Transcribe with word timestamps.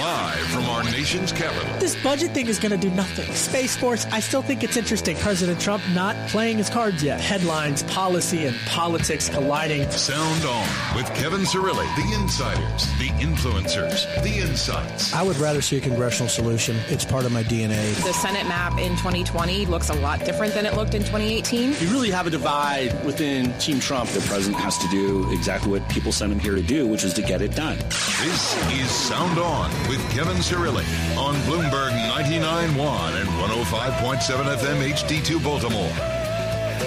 Live 0.00 0.46
from 0.46 0.64
our 0.64 0.82
nation's 0.82 1.30
capital. 1.30 1.78
This 1.78 1.94
budget 2.02 2.30
thing 2.30 2.46
is 2.46 2.58
going 2.58 2.72
to 2.72 2.78
do 2.78 2.88
nothing. 2.94 3.30
Space 3.34 3.76
Force, 3.76 4.06
I 4.06 4.20
still 4.20 4.40
think 4.40 4.64
it's 4.64 4.78
interesting. 4.78 5.14
President 5.18 5.60
Trump 5.60 5.82
not 5.92 6.16
playing 6.28 6.56
his 6.56 6.70
cards 6.70 7.02
yet. 7.02 7.20
Headlines, 7.20 7.82
policy, 7.82 8.46
and 8.46 8.56
politics 8.64 9.28
colliding. 9.28 9.90
Sound 9.90 10.46
on 10.46 10.96
with 10.96 11.06
Kevin 11.14 11.42
Cirilli, 11.42 11.84
the 11.96 12.18
insiders, 12.18 12.86
the 12.96 13.10
influencers, 13.20 14.06
the 14.22 14.38
insights. 14.38 15.12
I 15.12 15.20
would 15.22 15.36
rather 15.36 15.60
see 15.60 15.76
a 15.76 15.82
congressional 15.82 16.30
solution. 16.30 16.78
It's 16.88 17.04
part 17.04 17.26
of 17.26 17.32
my 17.32 17.42
DNA. 17.42 17.94
The 18.02 18.14
Senate 18.14 18.46
map 18.46 18.78
in 18.78 18.92
2020 18.92 19.66
looks 19.66 19.90
a 19.90 19.94
lot 19.96 20.24
different 20.24 20.54
than 20.54 20.64
it 20.64 20.76
looked 20.76 20.94
in 20.94 21.02
2018. 21.02 21.74
You 21.78 21.88
really 21.88 22.10
have 22.10 22.26
a 22.26 22.30
divide 22.30 23.04
within 23.04 23.52
Team 23.58 23.78
Trump. 23.80 24.08
The 24.08 24.20
president 24.20 24.62
has 24.62 24.78
to 24.78 24.88
do 24.88 25.30
exactly 25.30 25.70
what 25.70 25.86
people 25.90 26.10
sent 26.10 26.32
him 26.32 26.38
here 26.38 26.54
to 26.54 26.62
do, 26.62 26.86
which 26.86 27.04
is 27.04 27.12
to 27.12 27.22
get 27.22 27.42
it 27.42 27.54
done. 27.54 27.76
This 28.22 28.56
is 28.72 28.90
Sound 28.90 29.38
On 29.38 29.70
with 29.90 30.10
Kevin 30.12 30.36
Cirilli 30.36 30.84
on 31.18 31.34
Bloomberg 31.46 31.90
99.1 31.90 33.20
and 33.20 33.28
105.7 33.28 34.56
FM 34.56 34.88
HD2 34.88 35.42
Baltimore. 35.42 35.88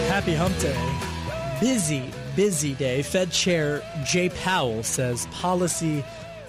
Happy 0.07 0.33
hump 0.33 0.57
day. 0.59 0.73
Busy, 1.59 2.09
busy 2.37 2.73
day. 2.75 3.01
Fed 3.01 3.29
Chair 3.29 3.83
Jay 4.05 4.29
Powell 4.29 4.83
says 4.83 5.25
policy 5.31 6.01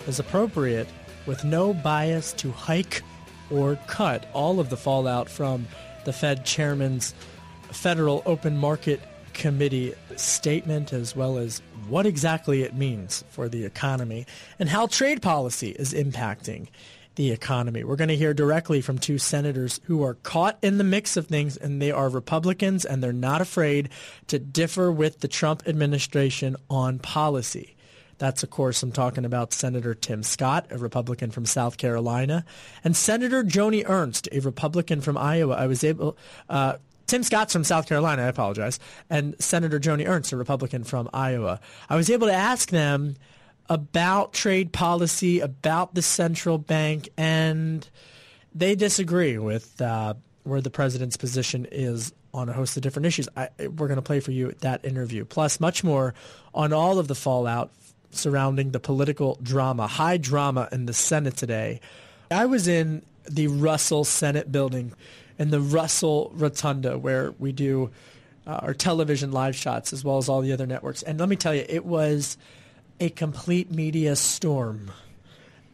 is 0.06 0.20
appropriate 0.20 0.86
with 1.26 1.42
no 1.42 1.74
bias 1.74 2.32
to 2.34 2.52
hike 2.52 3.02
or 3.50 3.76
cut. 3.88 4.24
All 4.32 4.60
of 4.60 4.70
the 4.70 4.76
fallout 4.76 5.28
from 5.28 5.66
the 6.04 6.12
Fed 6.12 6.44
chairman's 6.44 7.14
Federal 7.72 8.22
Open 8.26 8.56
Market 8.56 9.00
Committee 9.34 9.94
statement, 10.16 10.92
as 10.92 11.14
well 11.14 11.36
as 11.36 11.60
what 11.88 12.06
exactly 12.06 12.62
it 12.62 12.74
means 12.74 13.24
for 13.28 13.48
the 13.48 13.64
economy 13.64 14.26
and 14.58 14.68
how 14.68 14.86
trade 14.86 15.20
policy 15.20 15.70
is 15.70 15.92
impacting 15.92 16.68
the 17.16 17.30
economy. 17.30 17.84
We're 17.84 17.96
going 17.96 18.08
to 18.08 18.16
hear 18.16 18.34
directly 18.34 18.80
from 18.80 18.98
two 18.98 19.18
senators 19.18 19.80
who 19.84 20.02
are 20.02 20.14
caught 20.14 20.58
in 20.62 20.78
the 20.78 20.84
mix 20.84 21.16
of 21.16 21.26
things, 21.26 21.56
and 21.56 21.80
they 21.80 21.92
are 21.92 22.08
Republicans, 22.08 22.84
and 22.84 23.02
they're 23.02 23.12
not 23.12 23.40
afraid 23.40 23.90
to 24.28 24.38
differ 24.38 24.90
with 24.90 25.20
the 25.20 25.28
Trump 25.28 25.62
administration 25.66 26.56
on 26.68 26.98
policy. 26.98 27.76
That's, 28.18 28.42
of 28.42 28.50
course, 28.50 28.82
I'm 28.82 28.92
talking 28.92 29.24
about 29.24 29.52
Senator 29.52 29.94
Tim 29.94 30.22
Scott, 30.22 30.66
a 30.70 30.78
Republican 30.78 31.30
from 31.30 31.46
South 31.46 31.76
Carolina, 31.76 32.44
and 32.82 32.96
Senator 32.96 33.44
Joni 33.44 33.84
Ernst, 33.88 34.28
a 34.32 34.40
Republican 34.40 35.00
from 35.00 35.18
Iowa. 35.18 35.54
I 35.54 35.66
was 35.66 35.84
able, 35.84 36.16
uh, 36.48 36.76
Tim 37.06 37.22
Scott's 37.22 37.52
from 37.52 37.64
South 37.64 37.86
Carolina, 37.86 38.22
I 38.22 38.26
apologize, 38.26 38.80
and 39.10 39.34
Senator 39.38 39.78
Joni 39.78 40.08
Ernst, 40.08 40.32
a 40.32 40.36
Republican 40.36 40.84
from 40.84 41.08
Iowa. 41.12 41.60
I 41.88 41.96
was 41.96 42.10
able 42.10 42.26
to 42.28 42.32
ask 42.32 42.70
them 42.70 43.16
about 43.68 44.32
trade 44.32 44.72
policy, 44.72 45.40
about 45.40 45.94
the 45.94 46.02
central 46.02 46.58
bank, 46.58 47.08
and 47.16 47.88
they 48.54 48.74
disagree 48.74 49.38
with 49.38 49.80
uh, 49.80 50.14
where 50.44 50.60
the 50.60 50.70
president's 50.70 51.16
position 51.16 51.66
is 51.70 52.12
on 52.32 52.48
a 52.48 52.52
host 52.52 52.76
of 52.76 52.82
different 52.82 53.06
issues. 53.06 53.28
I, 53.36 53.48
we're 53.60 53.88
going 53.88 53.96
to 53.96 54.02
play 54.02 54.20
for 54.20 54.32
you 54.32 54.52
that 54.60 54.84
interview, 54.84 55.24
plus 55.24 55.60
much 55.60 55.84
more 55.84 56.14
on 56.54 56.72
all 56.72 56.98
of 56.98 57.08
the 57.08 57.14
fallout 57.14 57.70
surrounding 58.10 58.70
the 58.70 58.80
political 58.80 59.38
drama, 59.42 59.86
high 59.86 60.16
drama 60.16 60.68
in 60.72 60.86
the 60.86 60.92
Senate 60.92 61.36
today. 61.36 61.80
I 62.30 62.46
was 62.46 62.68
in 62.68 63.02
the 63.28 63.48
Russell 63.48 64.04
Senate 64.04 64.52
building 64.52 64.92
in 65.38 65.50
the 65.50 65.60
Russell 65.60 66.32
Rotunda 66.34 66.98
where 66.98 67.32
we 67.38 67.52
do 67.52 67.90
uh, 68.46 68.60
our 68.62 68.74
television 68.74 69.32
live 69.32 69.56
shots 69.56 69.92
as 69.92 70.04
well 70.04 70.18
as 70.18 70.28
all 70.28 70.40
the 70.40 70.52
other 70.52 70.66
networks. 70.66 71.02
And 71.02 71.18
let 71.18 71.28
me 71.28 71.36
tell 71.36 71.54
you, 71.54 71.64
it 71.68 71.84
was 71.84 72.36
a 73.00 73.08
complete 73.10 73.70
media 73.70 74.16
storm 74.16 74.90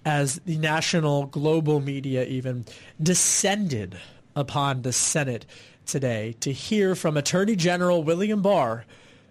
as 0.05 0.37
the 0.47 0.57
national 0.57 1.27
global 1.27 1.81
media 1.81 2.25
even 2.25 2.65
descended 3.03 3.99
upon 4.35 4.83
the 4.83 4.93
Senate 4.93 5.45
today 5.85 6.35
to 6.41 6.53
hear 6.53 6.95
from 6.95 7.17
Attorney 7.17 7.57
General 7.57 8.03
William 8.03 8.41
Barr, 8.41 8.85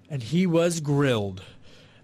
and 0.10 0.22
he 0.22 0.46
was 0.46 0.80
grilled 0.80 1.42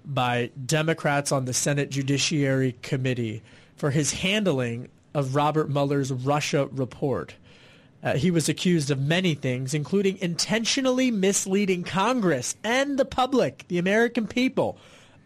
by 0.03 0.49
Democrats 0.65 1.31
on 1.31 1.45
the 1.45 1.53
Senate 1.53 1.89
Judiciary 1.89 2.75
Committee 2.81 3.43
for 3.75 3.91
his 3.91 4.13
handling 4.13 4.87
of 5.13 5.35
Robert 5.35 5.69
Mueller's 5.69 6.11
Russia 6.11 6.67
report. 6.71 7.35
Uh, 8.05 8.15
he 8.15 8.29
was 8.29 8.47
accused 8.47 8.91
of 8.91 9.01
many 9.01 9.33
things, 9.33 9.73
including 9.73 10.15
intentionally 10.21 11.09
misleading 11.09 11.83
Congress 11.83 12.55
and 12.63 12.99
the 12.99 13.03
public, 13.03 13.65
the 13.67 13.79
American 13.79 14.27
people, 14.27 14.77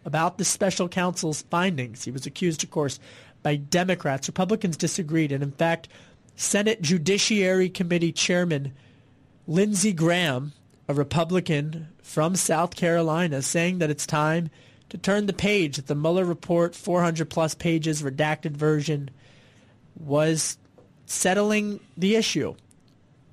about 0.06 0.38
the 0.38 0.44
special 0.46 0.88
counsel's 0.88 1.42
findings. 1.42 2.04
He 2.04 2.10
was 2.10 2.24
accused, 2.24 2.64
of 2.64 2.70
course, 2.70 2.98
by 3.42 3.56
Democrats. 3.56 4.28
Republicans 4.28 4.78
disagreed. 4.78 5.30
And 5.30 5.42
in 5.42 5.52
fact, 5.52 5.88
Senate 6.36 6.80
Judiciary 6.80 7.68
Committee 7.68 8.12
Chairman 8.12 8.72
Lindsey 9.46 9.92
Graham, 9.92 10.54
a 10.88 10.94
Republican 10.94 11.88
from 12.02 12.34
South 12.34 12.76
Carolina, 12.76 13.42
saying 13.42 13.78
that 13.80 13.90
it's 13.90 14.06
time 14.06 14.48
to 14.88 14.96
turn 14.96 15.26
the 15.26 15.34
page, 15.34 15.76
that 15.76 15.86
the 15.86 15.94
Mueller 15.94 16.24
report, 16.24 16.74
400 16.74 17.28
plus 17.28 17.54
pages, 17.54 18.02
redacted 18.02 18.52
version, 18.52 19.10
was 19.98 20.56
settling 21.04 21.80
the 21.94 22.16
issue. 22.16 22.54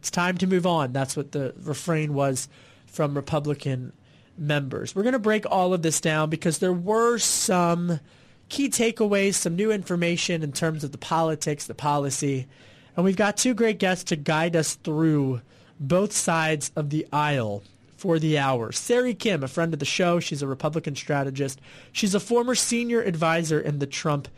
It's 0.07 0.11
time 0.13 0.37
to 0.37 0.47
move 0.47 0.65
on. 0.65 0.93
That's 0.93 1.17
what 1.17 1.33
the 1.33 1.53
refrain 1.61 2.13
was 2.13 2.47
from 2.85 3.13
Republican 3.13 3.91
members. 4.37 4.95
We're 4.95 5.03
going 5.03 5.11
to 5.11 5.19
break 5.19 5.45
all 5.45 5.73
of 5.73 5.81
this 5.81 5.99
down 5.99 6.29
because 6.29 6.59
there 6.59 6.71
were 6.71 7.17
some 7.17 7.99
key 8.47 8.69
takeaways, 8.69 9.33
some 9.33 9.57
new 9.57 9.69
information 9.69 10.43
in 10.43 10.53
terms 10.53 10.85
of 10.85 10.93
the 10.93 10.97
politics, 10.97 11.67
the 11.67 11.73
policy. 11.73 12.47
And 12.95 13.03
we've 13.03 13.17
got 13.17 13.35
two 13.35 13.53
great 13.53 13.79
guests 13.79 14.05
to 14.05 14.15
guide 14.15 14.55
us 14.55 14.75
through 14.75 15.41
both 15.77 16.13
sides 16.13 16.71
of 16.77 16.89
the 16.89 17.05
aisle 17.11 17.63
for 17.97 18.17
the 18.17 18.37
hour. 18.37 18.71
Sari 18.71 19.13
Kim, 19.13 19.43
a 19.43 19.49
friend 19.49 19.73
of 19.73 19.79
the 19.79 19.85
show, 19.85 20.21
she's 20.21 20.41
a 20.41 20.47
Republican 20.47 20.95
strategist. 20.95 21.59
She's 21.91 22.15
a 22.15 22.21
former 22.21 22.55
senior 22.55 23.01
advisor 23.01 23.59
in 23.59 23.79
the 23.79 23.87
Trump 23.87 24.29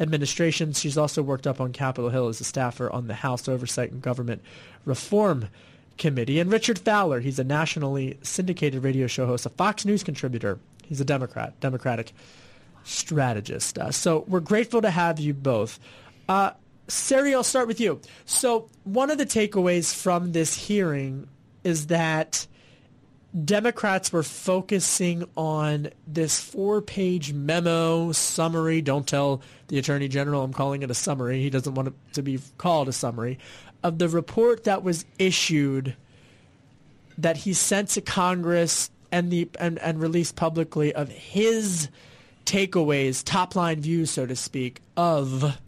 administration. 0.00 0.72
She's 0.72 0.98
also 0.98 1.22
worked 1.22 1.46
up 1.46 1.60
on 1.60 1.72
Capitol 1.72 2.10
Hill 2.10 2.28
as 2.28 2.40
a 2.40 2.44
staffer 2.44 2.90
on 2.90 3.06
the 3.06 3.14
House 3.14 3.48
Oversight 3.48 3.90
and 3.90 4.02
Government 4.02 4.42
Reform 4.84 5.48
Committee. 5.96 6.40
And 6.40 6.50
Richard 6.50 6.78
Fowler, 6.78 7.20
he's 7.20 7.38
a 7.38 7.44
nationally 7.44 8.18
syndicated 8.22 8.82
radio 8.84 9.06
show 9.06 9.26
host, 9.26 9.46
a 9.46 9.50
Fox 9.50 9.84
News 9.84 10.02
contributor. 10.02 10.58
He's 10.84 11.00
a 11.00 11.04
Democrat, 11.04 11.58
Democratic 11.60 12.12
strategist. 12.84 13.78
Uh, 13.78 13.90
so 13.90 14.24
we're 14.28 14.40
grateful 14.40 14.80
to 14.82 14.90
have 14.90 15.18
you 15.18 15.34
both. 15.34 15.78
Uh, 16.28 16.52
Sari, 16.86 17.34
I'll 17.34 17.44
start 17.44 17.68
with 17.68 17.80
you. 17.80 18.00
So 18.24 18.68
one 18.84 19.10
of 19.10 19.18
the 19.18 19.26
takeaways 19.26 19.94
from 19.94 20.32
this 20.32 20.54
hearing 20.54 21.28
is 21.64 21.88
that 21.88 22.46
Democrats 23.44 24.12
were 24.12 24.22
focusing 24.22 25.24
on 25.36 25.90
this 26.06 26.40
four-page 26.40 27.32
memo 27.32 28.10
summary. 28.12 28.80
Don't 28.80 29.06
tell 29.06 29.42
the 29.68 29.78
Attorney 29.78 30.08
General 30.08 30.42
I'm 30.42 30.52
calling 30.52 30.82
it 30.82 30.90
a 30.90 30.94
summary. 30.94 31.40
He 31.40 31.50
doesn't 31.50 31.74
want 31.74 31.88
it 31.88 31.94
to 32.14 32.22
be 32.22 32.40
called 32.56 32.88
a 32.88 32.92
summary 32.92 33.38
of 33.82 33.98
the 33.98 34.08
report 34.08 34.64
that 34.64 34.82
was 34.82 35.04
issued 35.18 35.94
that 37.18 37.36
he 37.36 37.52
sent 37.52 37.90
to 37.90 38.00
Congress 38.00 38.90
and 39.12 39.30
the 39.30 39.48
and, 39.58 39.78
and 39.78 40.00
released 40.00 40.36
publicly 40.36 40.94
of 40.94 41.08
his 41.08 41.88
takeaways, 42.44 43.22
top 43.24 43.54
line 43.54 43.80
views, 43.80 44.10
so 44.10 44.26
to 44.26 44.36
speak, 44.36 44.80
of 44.96 45.58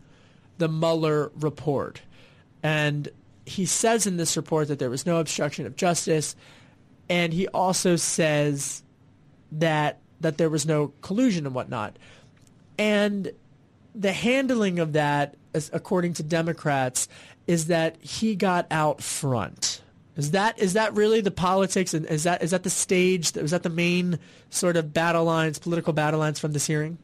the 0.58 0.68
Mueller 0.68 1.30
report. 1.36 2.02
And 2.62 3.08
he 3.46 3.66
says 3.66 4.06
in 4.06 4.16
this 4.16 4.36
report 4.36 4.68
that 4.68 4.78
there 4.78 4.90
was 4.90 5.06
no 5.06 5.18
obstruction 5.18 5.66
of 5.66 5.76
justice, 5.76 6.36
and 7.10 7.32
he 7.32 7.48
also 7.48 7.96
says 7.96 8.82
that 9.52 9.98
that 10.20 10.38
there 10.38 10.48
was 10.48 10.64
no 10.64 10.92
collusion 11.00 11.44
and 11.44 11.54
whatnot. 11.54 11.98
And 12.78 13.32
the 13.94 14.12
handling 14.12 14.78
of 14.78 14.92
that, 14.92 15.34
according 15.72 16.14
to 16.14 16.22
Democrats, 16.22 17.08
is 17.46 17.66
that 17.66 17.96
he 18.00 18.36
got 18.36 18.66
out 18.70 19.02
front. 19.02 19.82
Is 20.16 20.30
that 20.30 20.58
is 20.58 20.74
that 20.74 20.94
really 20.94 21.20
the 21.20 21.30
politics 21.30 21.94
and 21.94 22.06
is 22.06 22.24
that 22.24 22.42
is 22.42 22.52
that 22.52 22.62
the 22.62 22.70
stage? 22.70 23.32
Was 23.34 23.50
that 23.50 23.64
the 23.64 23.70
main 23.70 24.18
sort 24.50 24.76
of 24.76 24.92
battle 24.92 25.24
lines, 25.24 25.58
political 25.58 25.92
battle 25.92 26.20
lines 26.20 26.38
from 26.38 26.52
this 26.52 26.66
hearing? 26.66 26.98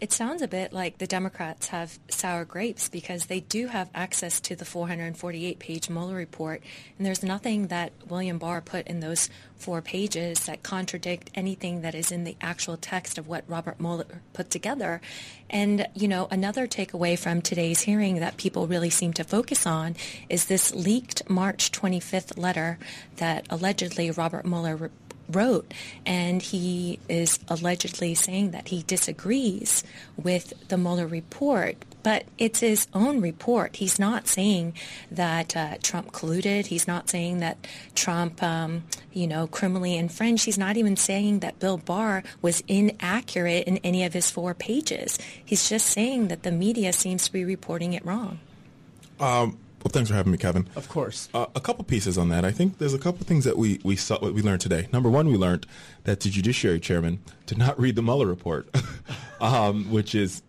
It 0.00 0.12
sounds 0.12 0.42
a 0.42 0.48
bit 0.48 0.72
like 0.72 0.98
the 0.98 1.06
Democrats 1.06 1.68
have 1.68 1.98
sour 2.08 2.44
grapes 2.44 2.88
because 2.88 3.26
they 3.26 3.40
do 3.40 3.66
have 3.66 3.90
access 3.94 4.40
to 4.40 4.54
the 4.54 4.64
448-page 4.64 5.90
Mueller 5.90 6.14
report, 6.14 6.62
and 6.96 7.06
there's 7.06 7.22
nothing 7.22 7.66
that 7.68 7.92
William 8.06 8.38
Barr 8.38 8.60
put 8.60 8.86
in 8.86 9.00
those 9.00 9.28
four 9.56 9.82
pages 9.82 10.46
that 10.46 10.62
contradict 10.62 11.30
anything 11.34 11.80
that 11.80 11.94
is 11.94 12.12
in 12.12 12.24
the 12.24 12.36
actual 12.40 12.76
text 12.76 13.18
of 13.18 13.26
what 13.26 13.44
Robert 13.48 13.80
Mueller 13.80 14.22
put 14.32 14.50
together. 14.50 15.00
And, 15.50 15.88
you 15.94 16.06
know, 16.06 16.28
another 16.30 16.66
takeaway 16.66 17.18
from 17.18 17.42
today's 17.42 17.80
hearing 17.80 18.20
that 18.20 18.36
people 18.36 18.68
really 18.68 18.90
seem 18.90 19.12
to 19.14 19.24
focus 19.24 19.66
on 19.66 19.96
is 20.28 20.46
this 20.46 20.72
leaked 20.74 21.28
March 21.28 21.72
25th 21.72 22.38
letter 22.38 22.78
that 23.16 23.46
allegedly 23.50 24.10
Robert 24.10 24.46
Mueller 24.46 24.90
wrote, 25.28 25.72
and 26.06 26.40
he 26.42 26.98
is 27.08 27.38
allegedly 27.48 28.14
saying 28.14 28.50
that 28.52 28.68
he 28.68 28.82
disagrees 28.82 29.84
with 30.16 30.68
the 30.68 30.78
Mueller 30.78 31.06
report. 31.06 31.76
But 32.02 32.24
it's 32.38 32.60
his 32.60 32.86
own 32.94 33.20
report. 33.20 33.76
He's 33.76 33.98
not 33.98 34.28
saying 34.28 34.74
that 35.10 35.56
uh, 35.56 35.76
Trump 35.82 36.12
colluded. 36.12 36.66
He's 36.66 36.86
not 36.86 37.10
saying 37.10 37.40
that 37.40 37.66
Trump, 37.94 38.42
um, 38.42 38.84
you 39.12 39.26
know, 39.26 39.46
criminally 39.46 39.96
infringed. 39.96 40.44
He's 40.44 40.58
not 40.58 40.76
even 40.76 40.96
saying 40.96 41.40
that 41.40 41.58
Bill 41.58 41.76
Barr 41.76 42.22
was 42.40 42.62
inaccurate 42.68 43.66
in 43.66 43.78
any 43.78 44.04
of 44.04 44.14
his 44.14 44.30
four 44.30 44.54
pages. 44.54 45.18
He's 45.44 45.68
just 45.68 45.86
saying 45.86 46.28
that 46.28 46.44
the 46.44 46.52
media 46.52 46.92
seems 46.92 47.26
to 47.26 47.32
be 47.32 47.44
reporting 47.44 47.92
it 47.92 48.06
wrong. 48.06 48.38
Um, 49.20 49.58
well, 49.88 49.94
thanks 49.94 50.10
for 50.10 50.16
having 50.16 50.32
me, 50.32 50.36
Kevin. 50.36 50.68
Of 50.76 50.86
course. 50.90 51.30
Uh, 51.32 51.46
a 51.54 51.62
couple 51.62 51.82
pieces 51.82 52.18
on 52.18 52.28
that. 52.28 52.44
I 52.44 52.50
think 52.50 52.76
there's 52.76 52.92
a 52.92 52.98
couple 52.98 53.24
things 53.24 53.46
that 53.46 53.56
we 53.56 53.80
we 53.82 53.96
saw 53.96 54.18
what 54.18 54.34
we 54.34 54.42
learned 54.42 54.60
today. 54.60 54.86
Number 54.92 55.08
one, 55.08 55.28
we 55.28 55.38
learned 55.38 55.66
that 56.04 56.20
the 56.20 56.28
Judiciary 56.28 56.78
Chairman 56.78 57.20
did 57.46 57.56
not 57.56 57.80
read 57.80 57.96
the 57.96 58.02
Mueller 58.02 58.26
report, 58.26 58.68
um, 59.40 59.90
which 59.90 60.14
is. 60.14 60.42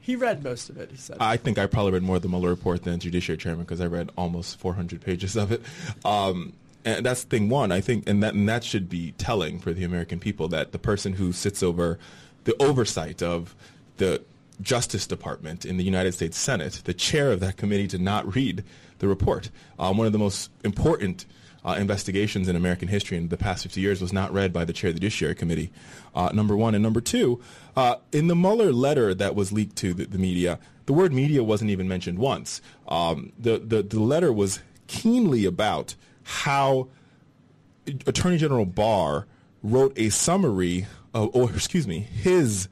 He 0.00 0.16
read 0.16 0.42
most 0.42 0.70
of 0.70 0.78
it. 0.78 0.90
He 0.90 0.96
said. 0.96 1.18
I 1.20 1.36
think 1.36 1.58
I 1.58 1.66
probably 1.66 1.92
read 1.92 2.02
more 2.02 2.16
of 2.16 2.22
the 2.22 2.30
Mueller 2.30 2.48
report 2.48 2.84
than 2.84 2.98
Judiciary 2.98 3.36
Chairman 3.36 3.64
because 3.64 3.82
I 3.82 3.86
read 3.86 4.10
almost 4.16 4.58
400 4.58 5.02
pages 5.02 5.36
of 5.36 5.52
it. 5.52 5.60
Um, 6.02 6.54
and 6.86 7.04
that's 7.04 7.24
thing 7.24 7.50
one. 7.50 7.72
I 7.72 7.82
think, 7.82 8.08
and 8.08 8.22
that 8.22 8.32
and 8.32 8.48
that 8.48 8.64
should 8.64 8.88
be 8.88 9.12
telling 9.18 9.58
for 9.58 9.74
the 9.74 9.84
American 9.84 10.18
people 10.18 10.48
that 10.48 10.72
the 10.72 10.78
person 10.78 11.12
who 11.12 11.32
sits 11.32 11.62
over 11.62 11.98
the 12.44 12.56
oversight 12.62 13.22
of 13.22 13.54
the 13.98 14.22
Justice 14.60 15.06
Department 15.06 15.64
in 15.64 15.76
the 15.76 15.84
United 15.84 16.12
States 16.12 16.38
Senate, 16.38 16.82
the 16.84 16.94
chair 16.94 17.32
of 17.32 17.40
that 17.40 17.56
committee 17.56 17.86
did 17.86 18.00
not 18.00 18.34
read 18.34 18.64
the 18.98 19.08
report. 19.08 19.50
Um, 19.78 19.96
one 19.96 20.06
of 20.06 20.12
the 20.12 20.18
most 20.18 20.50
important 20.64 21.26
uh, 21.64 21.76
investigations 21.78 22.48
in 22.48 22.56
American 22.56 22.88
history 22.88 23.16
in 23.16 23.28
the 23.28 23.36
past 23.36 23.62
50 23.64 23.80
years 23.80 24.00
was 24.00 24.12
not 24.12 24.32
read 24.32 24.52
by 24.52 24.64
the 24.64 24.72
chair 24.72 24.88
of 24.88 24.94
the 24.94 25.00
Judiciary 25.00 25.34
Committee, 25.34 25.70
uh, 26.14 26.30
number 26.32 26.56
one. 26.56 26.74
And 26.74 26.82
number 26.82 27.00
two, 27.00 27.40
uh, 27.76 27.96
in 28.12 28.28
the 28.28 28.36
Mueller 28.36 28.72
letter 28.72 29.14
that 29.14 29.34
was 29.34 29.52
leaked 29.52 29.76
to 29.76 29.92
the, 29.92 30.06
the 30.06 30.18
media, 30.18 30.58
the 30.86 30.92
word 30.92 31.12
media 31.12 31.44
wasn't 31.44 31.70
even 31.70 31.86
mentioned 31.86 32.18
once. 32.18 32.60
Um, 32.88 33.32
the, 33.38 33.58
the, 33.58 33.82
the 33.82 34.00
letter 34.00 34.32
was 34.32 34.60
keenly 34.86 35.44
about 35.44 35.94
how 36.22 36.88
Attorney 38.06 38.38
General 38.38 38.66
Barr 38.66 39.26
wrote 39.62 39.92
a 39.96 40.08
summary, 40.08 40.86
of, 41.12 41.34
or 41.34 41.50
excuse 41.50 41.86
me, 41.86 42.00
his 42.00 42.68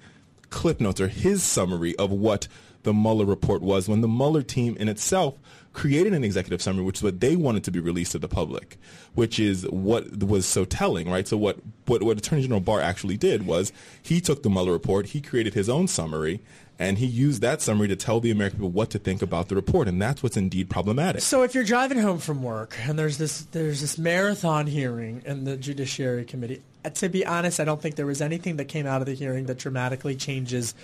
clip 0.51 0.81
notes 0.81 1.01
or 1.01 1.09
his 1.09 1.43
summary 1.43 1.97
of 1.97 2.11
what 2.11 2.49
the 2.83 2.95
Mueller 2.95 3.25
report 3.25 3.63
was 3.63 3.89
when 3.89 4.01
the 4.01 4.09
Mueller 4.09 4.43
team 4.43 4.77
in 4.77 4.89
itself 4.89 5.39
created 5.73 6.13
an 6.13 6.25
executive 6.25 6.61
summary, 6.61 6.85
which 6.85 6.99
is 6.99 7.03
what 7.03 7.21
they 7.21 7.37
wanted 7.37 7.65
to 7.65 7.71
be 7.71 7.81
released 7.81 8.13
to 8.13 8.19
the 8.19 8.29
public, 8.29 8.79
which 9.15 9.39
is 9.39 9.65
what 9.69 10.23
was 10.23 10.47
so 10.47 10.65
telling, 10.65 11.09
right? 11.09 11.29
So 11.29 11.37
what, 11.37 11.59
what, 11.87 12.03
what 12.03 12.19
Attorney 12.19 12.43
General 12.43 12.61
Barr 12.61 12.81
actually 12.81 13.17
did 13.17 13.47
was 13.47 13.73
he 14.03 14.21
took 14.21 14.43
the 14.43 14.51
Mueller 14.51 14.73
report, 14.73 15.07
he 15.07 15.21
created 15.21 15.55
his 15.55 15.69
own 15.69 15.87
summary, 15.87 16.41
and 16.79 16.99
he 16.99 17.07
used 17.07 17.43
that 17.43 17.61
summary 17.61 17.89
to 17.89 17.97
tell 17.97 18.21
the 18.21 18.31
American 18.31 18.61
people 18.61 18.71
what 18.71 18.91
to 18.91 18.99
think 18.99 19.21
about 19.21 19.49
the 19.49 19.57
report, 19.57 19.89
and 19.89 20.01
that's 20.01 20.23
what's 20.23 20.37
indeed 20.37 20.71
problematic. 20.71 21.23
So 21.23 21.43
if 21.43 21.55
you're 21.55 21.65
driving 21.65 21.99
home 21.99 22.19
from 22.19 22.43
work 22.43 22.77
and 22.87 22.99
there's 22.99 23.19
this 23.19 23.43
there's 23.51 23.81
this 23.81 23.99
marathon 23.99 24.67
hearing 24.67 25.23
in 25.27 25.45
the 25.45 25.57
Judiciary 25.57 26.25
Committee, 26.25 26.63
uh, 26.85 26.91
to 26.91 27.09
be 27.09 27.27
honest, 27.27 27.59
I 27.59 27.65
don't 27.65 27.83
think 27.83 27.97
there 27.97 28.07
was 28.07 28.23
anything 28.23 28.57
that 28.57 28.67
came 28.67 28.87
out 28.87 29.01
of 29.01 29.07
the 29.07 29.15
hearing 29.15 29.47
that 29.47 29.59
dramatically 29.59 30.15
changes 30.15 30.75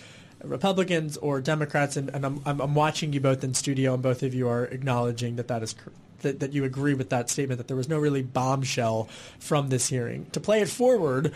Republicans 0.45 1.17
or 1.17 1.41
Democrats, 1.41 1.97
and, 1.97 2.11
and 2.11 2.25
I'm, 2.25 2.41
I'm, 2.47 2.75
watching 2.75 3.13
you 3.13 3.21
both 3.21 3.45
in 3.45 3.55
studio, 3.55 3.95
and 3.95 4.03
both 4.03 4.23
of 4.23 4.35
you 4.35 4.49
are 4.49 4.65
acknowledging 4.65 5.37
that 5.37 5.49
that 5.49 5.63
is 5.63 5.75
that, 6.21 6.41
that 6.41 6.53
you 6.53 6.65
agree 6.65 6.95
with 6.95 7.11
that 7.11 7.31
statement 7.31 7.59
that 7.59 7.69
there 7.69 7.77
was 7.77 7.89
no 7.89 7.99
really 7.99 8.23
bombshell 8.23 9.09
from 9.39 9.69
this 9.69 9.89
hearing. 9.89 10.27
To 10.33 10.41
play 10.41 10.61
it 10.61 10.69
forward, 10.69 11.33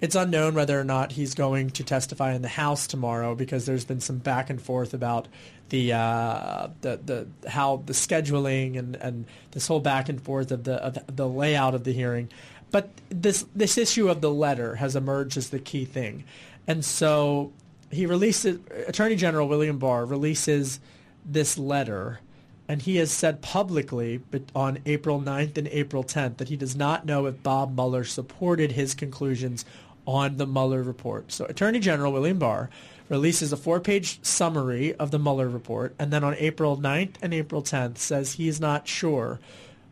it's 0.00 0.16
unknown 0.16 0.54
whether 0.54 0.78
or 0.78 0.84
not 0.84 1.12
he's 1.12 1.34
going 1.34 1.70
to 1.70 1.84
testify 1.84 2.34
in 2.34 2.42
the 2.42 2.48
House 2.48 2.86
tomorrow 2.86 3.34
because 3.34 3.66
there's 3.66 3.84
been 3.84 4.00
some 4.00 4.18
back 4.18 4.50
and 4.50 4.60
forth 4.60 4.94
about 4.94 5.28
the 5.68 5.92
uh, 5.92 6.68
the 6.82 7.00
the 7.42 7.48
how 7.48 7.82
the 7.86 7.92
scheduling 7.92 8.78
and, 8.78 8.96
and 8.96 9.26
this 9.52 9.68
whole 9.68 9.80
back 9.80 10.08
and 10.08 10.20
forth 10.20 10.50
of 10.50 10.64
the 10.64 10.74
of 10.74 11.16
the 11.16 11.28
layout 11.28 11.74
of 11.74 11.84
the 11.84 11.92
hearing. 11.92 12.28
But 12.70 12.90
this 13.10 13.46
this 13.54 13.78
issue 13.78 14.08
of 14.08 14.20
the 14.20 14.30
letter 14.30 14.74
has 14.76 14.96
emerged 14.96 15.36
as 15.36 15.50
the 15.50 15.60
key 15.60 15.84
thing, 15.84 16.24
and 16.66 16.84
so 16.84 17.52
he 17.92 18.06
releases 18.06 18.58
Attorney 18.86 19.16
General 19.16 19.46
William 19.46 19.78
Barr 19.78 20.04
releases 20.04 20.80
this 21.24 21.58
letter 21.58 22.20
and 22.68 22.80
he 22.82 22.96
has 22.96 23.10
said 23.10 23.42
publicly 23.42 24.20
on 24.54 24.78
April 24.86 25.20
9th 25.20 25.58
and 25.58 25.68
April 25.68 26.02
10th 26.02 26.38
that 26.38 26.48
he 26.48 26.56
does 26.56 26.74
not 26.74 27.04
know 27.04 27.26
if 27.26 27.42
Bob 27.42 27.74
Mueller 27.74 28.04
supported 28.04 28.72
his 28.72 28.94
conclusions 28.94 29.64
on 30.06 30.36
the 30.36 30.46
Mueller 30.46 30.82
report. 30.82 31.30
So 31.32 31.44
Attorney 31.44 31.80
General 31.80 32.12
William 32.12 32.38
Barr 32.38 32.70
releases 33.08 33.52
a 33.52 33.56
four-page 33.56 34.24
summary 34.24 34.94
of 34.94 35.10
the 35.10 35.18
Mueller 35.18 35.48
report 35.48 35.94
and 35.98 36.12
then 36.12 36.24
on 36.24 36.34
April 36.38 36.78
9th 36.78 37.16
and 37.20 37.34
April 37.34 37.62
10th 37.62 37.98
says 37.98 38.32
he 38.32 38.48
is 38.48 38.60
not 38.60 38.88
sure 38.88 39.38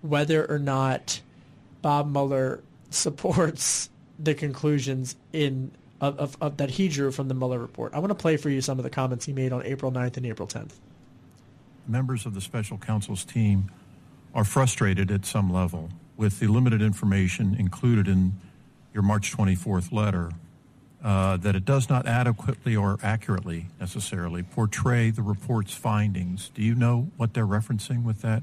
whether 0.00 0.50
or 0.50 0.58
not 0.58 1.20
Bob 1.82 2.10
Mueller 2.10 2.62
supports 2.88 3.90
the 4.18 4.34
conclusions 4.34 5.16
in 5.32 5.70
of, 6.00 6.18
of, 6.18 6.36
of, 6.40 6.56
that 6.56 6.70
he 6.70 6.88
drew 6.88 7.10
from 7.10 7.28
the 7.28 7.34
Mueller 7.34 7.58
report. 7.58 7.94
I 7.94 7.98
want 7.98 8.10
to 8.10 8.14
play 8.14 8.36
for 8.36 8.50
you 8.50 8.60
some 8.60 8.78
of 8.78 8.84
the 8.84 8.90
comments 8.90 9.26
he 9.26 9.32
made 9.32 9.52
on 9.52 9.64
April 9.64 9.92
9th 9.92 10.16
and 10.16 10.26
April 10.26 10.48
10th. 10.48 10.72
Members 11.86 12.26
of 12.26 12.34
the 12.34 12.40
special 12.40 12.78
counsel's 12.78 13.24
team 13.24 13.70
are 14.34 14.44
frustrated 14.44 15.10
at 15.10 15.26
some 15.26 15.52
level 15.52 15.90
with 16.16 16.38
the 16.38 16.46
limited 16.46 16.82
information 16.82 17.54
included 17.54 18.06
in 18.06 18.32
your 18.92 19.02
March 19.02 19.36
24th 19.36 19.92
letter 19.92 20.30
uh, 21.02 21.36
that 21.38 21.56
it 21.56 21.64
does 21.64 21.88
not 21.88 22.06
adequately 22.06 22.76
or 22.76 22.98
accurately 23.02 23.66
necessarily 23.80 24.42
portray 24.42 25.10
the 25.10 25.22
report's 25.22 25.74
findings. 25.74 26.50
Do 26.50 26.62
you 26.62 26.74
know 26.74 27.10
what 27.16 27.32
they're 27.34 27.46
referencing 27.46 28.04
with 28.04 28.20
that? 28.22 28.42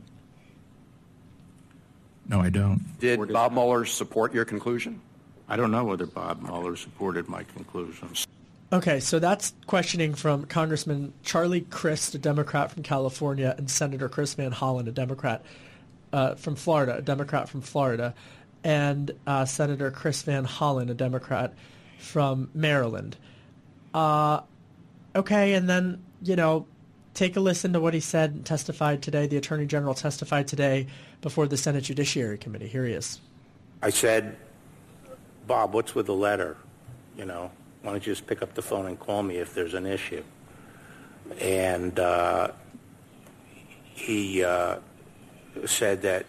No, 2.28 2.42
I 2.42 2.50
don't. 2.50 3.00
Did 3.00 3.32
Bob 3.32 3.54
Mueller 3.54 3.86
support 3.86 4.34
your 4.34 4.44
conclusion? 4.44 5.02
I 5.50 5.56
don't 5.56 5.72
know 5.72 5.84
whether 5.84 6.06
Bob 6.06 6.42
Mueller 6.42 6.75
supported 6.75 7.27
my 7.27 7.44
conclusions. 7.44 8.27
Okay, 8.72 9.00
so 9.00 9.20
that's 9.20 9.54
questioning 9.66 10.13
from 10.13 10.46
Congressman 10.46 11.13
Charlie 11.24 11.62
Crist, 11.62 12.13
a 12.16 12.18
Democrat 12.18 12.70
from 12.72 12.84
California, 12.84 13.56
and 13.58 13.70
Senator 13.70 14.10
Chris 14.10 14.34
Van 14.34 14.51
Hollen, 14.51 14.88
a 14.88 14.92
Democrat 14.92 15.42
uh, 16.12 16.36
from 16.36 16.56
Florida, 16.56 16.98
a 16.98 17.01
Democrat 17.01 17.48
from 17.48 17.62
Florida, 17.62 18.13
and 18.66 19.12
uh, 19.25 19.46
Senator 19.46 19.89
Chris 19.89 20.22
Van 20.24 20.46
Hollen, 20.46 20.89
a 20.89 20.94
Democrat 20.94 21.54
from 21.98 22.50
Maryland. 22.54 23.16
Uh, 23.94 24.42
okay, 25.16 25.54
and 25.54 25.70
then, 25.70 26.04
you 26.22 26.36
know, 26.36 26.66
take 27.13 27.38
a 27.38 27.39
listen 27.39 27.72
to 27.72 27.80
what 27.80 27.94
he 27.94 28.01
said 28.01 28.32
and 28.32 28.46
testified 28.46 29.01
today. 29.01 29.27
The 29.27 29.38
Attorney 29.38 29.66
General 29.66 29.94
testified 29.94 30.50
today 30.50 30.88
before 31.22 31.48
the 31.48 31.56
Senate 31.56 31.86
Judiciary 31.86 32.38
Committee. 32.38 32.68
Here 32.68 32.86
he 32.86 32.92
is. 32.92 33.22
I 33.82 33.92
said 33.92 34.36
Bob, 35.48 35.74
what's 35.74 35.96
with 35.96 36.08
the 36.08 36.13
letter? 36.13 36.58
You 37.18 37.25
know, 37.25 37.50
why 37.82 37.92
don't 37.92 38.06
you 38.06 38.12
just 38.12 38.27
pick 38.27 38.42
up 38.42 38.54
the 38.54 38.62
phone 38.62 38.86
and 38.86 39.00
call 39.00 39.24
me 39.24 39.38
if 39.38 39.54
there's 39.54 39.74
an 39.74 39.86
issue? 39.86 40.24
And 41.39 41.98
uh, 41.98 42.51
he 43.94 44.44
uh, 44.44 44.80
said 45.66 46.01
that 46.01 46.25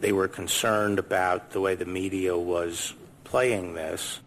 they 0.00 0.12
were 0.12 0.28
concerned 0.28 1.00
about 1.00 1.50
the 1.50 1.60
way 1.60 1.74
the 1.74 1.84
media 1.84 2.38
was 2.38 2.94
playing 3.24 3.74
this. 3.74 4.20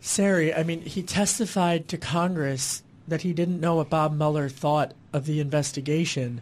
Sari, 0.00 0.54
I 0.54 0.62
mean, 0.62 0.80
he 0.80 1.02
testified 1.02 1.88
to 1.88 1.98
Congress 1.98 2.82
that 3.06 3.22
he 3.22 3.32
didn't 3.32 3.60
know 3.60 3.76
what 3.76 3.90
Bob 3.90 4.16
Mueller 4.16 4.48
thought 4.48 4.94
of 5.12 5.26
the 5.26 5.38
investigation. 5.38 6.40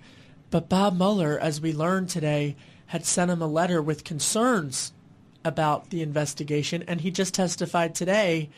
But 0.50 0.68
Bob 0.68 0.96
Mueller, 0.96 1.38
as 1.38 1.60
we 1.60 1.72
learned 1.72 2.08
today, 2.08 2.56
had 2.86 3.04
sent 3.04 3.30
him 3.30 3.42
a 3.42 3.46
letter 3.46 3.82
with 3.82 4.04
concerns 4.04 4.92
about 5.44 5.90
the 5.90 6.02
investigation, 6.02 6.85
and 6.87 7.00
he 7.00 7.11
just 7.11 7.35
testified 7.35 7.94
today 7.94 8.50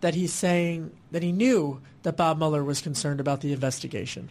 that 0.00 0.14
he's 0.14 0.32
saying 0.32 0.90
that 1.10 1.22
he 1.22 1.32
knew 1.32 1.80
that 2.02 2.16
Bob 2.16 2.38
Mueller 2.38 2.64
was 2.64 2.80
concerned 2.80 3.20
about 3.20 3.40
the 3.40 3.52
investigation. 3.52 4.30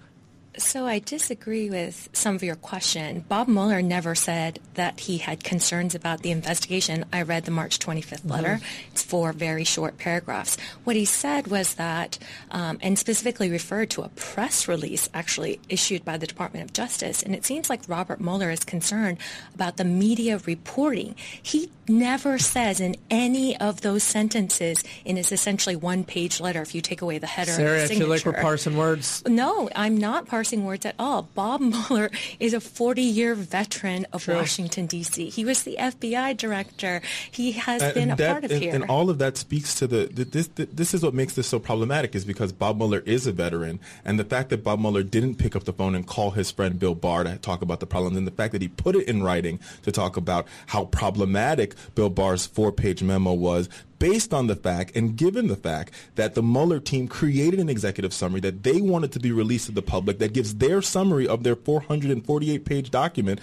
So 0.58 0.86
I 0.86 1.00
disagree 1.00 1.72
with 1.72 2.10
some 2.14 2.36
of 2.36 2.44
your 2.44 2.56
question. 2.56 3.26
Bob 3.28 3.48
Mueller 3.48 3.82
never 3.82 4.14
said 4.14 4.60
that 4.76 5.00
he 5.00 5.18
had 5.18 5.44
concerns 5.44 5.96
about 5.96 6.22
the 6.22 6.30
investigation. 6.30 7.06
I 7.12 7.24
read 7.24 7.46
the 7.46 7.52
March 7.52 7.80
25th 7.80 8.30
letter. 8.30 8.60
Mm-hmm. 8.60 8.92
It's 8.92 9.02
four 9.02 9.34
very 9.34 9.64
short 9.64 9.98
paragraphs. 9.98 10.58
What 10.84 10.96
he 10.96 11.06
said 11.06 11.48
was 11.48 11.74
that, 11.76 12.20
um, 12.52 12.78
and 12.82 13.00
specifically 13.00 13.50
referred 13.50 13.90
to 13.92 14.04
a 14.04 14.10
press 14.10 14.68
release 14.68 15.10
actually 15.12 15.60
issued 15.70 16.06
by 16.06 16.18
the 16.18 16.28
Department 16.28 16.66
of 16.66 16.74
Justice, 16.74 17.24
and 17.24 17.34
it 17.34 17.46
seems 17.46 17.68
like 17.70 17.82
Robert 17.88 18.22
Mueller 18.22 18.52
is 18.52 18.64
concerned 18.64 19.18
about 19.56 19.78
the 19.78 19.86
media 19.86 20.40
reporting. 20.46 21.16
He 21.42 21.72
never 21.88 22.38
says 22.38 22.80
in 22.80 22.96
any 23.10 23.58
of 23.58 23.82
those 23.82 24.04
sentences 24.04 24.84
in 25.04 25.18
his 25.18 25.32
essentially 25.32 25.76
one-page 25.76 26.40
letter, 26.40 26.62
if 26.62 26.76
you 26.76 26.82
take 26.82 27.02
away 27.02 27.18
the 27.18 27.28
header 27.28 27.52
Sarah, 27.52 27.72
and 27.72 27.82
the 27.82 27.88
signature. 27.88 28.14
I 28.14 28.18
feel 28.18 28.28
like 28.32 28.38
we're 28.38 28.42
parsing 28.42 28.78
words. 28.78 29.24
No, 29.28 29.68
I'm 29.76 29.98
not 29.98 30.28
parsing 30.28 30.43
parsing 30.44 30.66
words 30.66 30.86
at 30.86 30.94
all. 31.00 31.22
Bob 31.22 31.62
Mueller 31.62 32.12
is 32.38 32.54
a 32.54 32.58
40-year 32.58 33.34
veteran 33.34 34.06
of 34.12 34.24
True. 34.24 34.36
Washington, 34.36 34.88
D.C. 34.88 35.30
He 35.30 35.46
was 35.46 35.64
the 35.64 35.78
FBI 35.80 36.36
director. 36.36 37.02
He 37.32 37.54
has 37.54 37.82
and 37.82 37.94
been 37.94 38.12
a 38.12 38.16
that, 38.18 38.30
part 38.30 38.44
of 38.44 38.52
and, 38.52 38.62
here. 38.62 38.76
And 38.76 38.84
all 38.90 39.10
of 39.10 39.20
that 39.20 39.38
speaks 39.38 39.74
to 39.76 39.88
the, 39.88 40.08
this, 40.08 40.48
the, 40.48 40.66
this 40.66 40.94
is 40.94 41.02
what 41.02 41.14
makes 41.14 41.36
this 41.36 41.48
so 41.48 41.60
problematic 41.60 42.14
is 42.14 42.26
because 42.26 42.52
Bob 42.52 42.76
Mueller 42.76 43.00
is 43.06 43.26
a 43.26 43.32
veteran. 43.32 43.80
And 44.04 44.20
the 44.20 44.26
fact 44.26 44.50
that 44.50 44.66
Bob 44.66 44.82
Mueller 44.82 45.02
didn't 45.04 45.36
pick 45.36 45.56
up 45.56 45.64
the 45.64 45.72
phone 45.72 45.96
and 45.96 46.06
call 46.06 46.32
his 46.32 46.52
friend 46.52 46.78
Bill 46.78 46.94
Barr 46.94 47.24
to 47.24 47.38
talk 47.38 47.62
about 47.62 47.80
the 47.80 47.88
problems 47.88 48.18
and 48.18 48.28
the 48.28 48.32
fact 48.32 48.52
that 48.52 48.62
he 48.62 48.68
put 48.68 48.98
it 48.98 49.08
in 49.08 49.24
writing 49.24 49.62
to 49.84 49.94
talk 49.94 50.18
about 50.18 50.46
how 50.68 50.86
problematic 50.86 51.74
Bill 51.96 52.10
Barr's 52.10 52.46
four-page 52.46 53.02
memo 53.02 53.32
was, 53.32 53.70
based 54.04 54.34
on 54.34 54.48
the 54.48 54.56
fact 54.56 54.94
and 54.98 55.16
given 55.16 55.48
the 55.48 55.56
fact 55.56 55.94
that 56.16 56.36
the 56.36 56.44
Mueller 56.44 56.82
team 56.82 57.08
created 57.08 57.58
an 57.62 57.70
executive 57.70 58.14
summary 58.14 58.42
that 58.42 58.62
they 58.62 58.82
wanted 58.82 59.14
to 59.14 59.20
be 59.20 59.32
released 59.32 59.68
to 59.68 59.72
the 59.72 59.82
public 59.82 60.20
that 60.20 60.34
gives 60.34 60.56
their 60.56 60.82
summary 60.82 61.26
of 61.26 61.44
their 61.44 61.56
448 61.56 62.66
page 62.66 62.92
document 62.92 63.40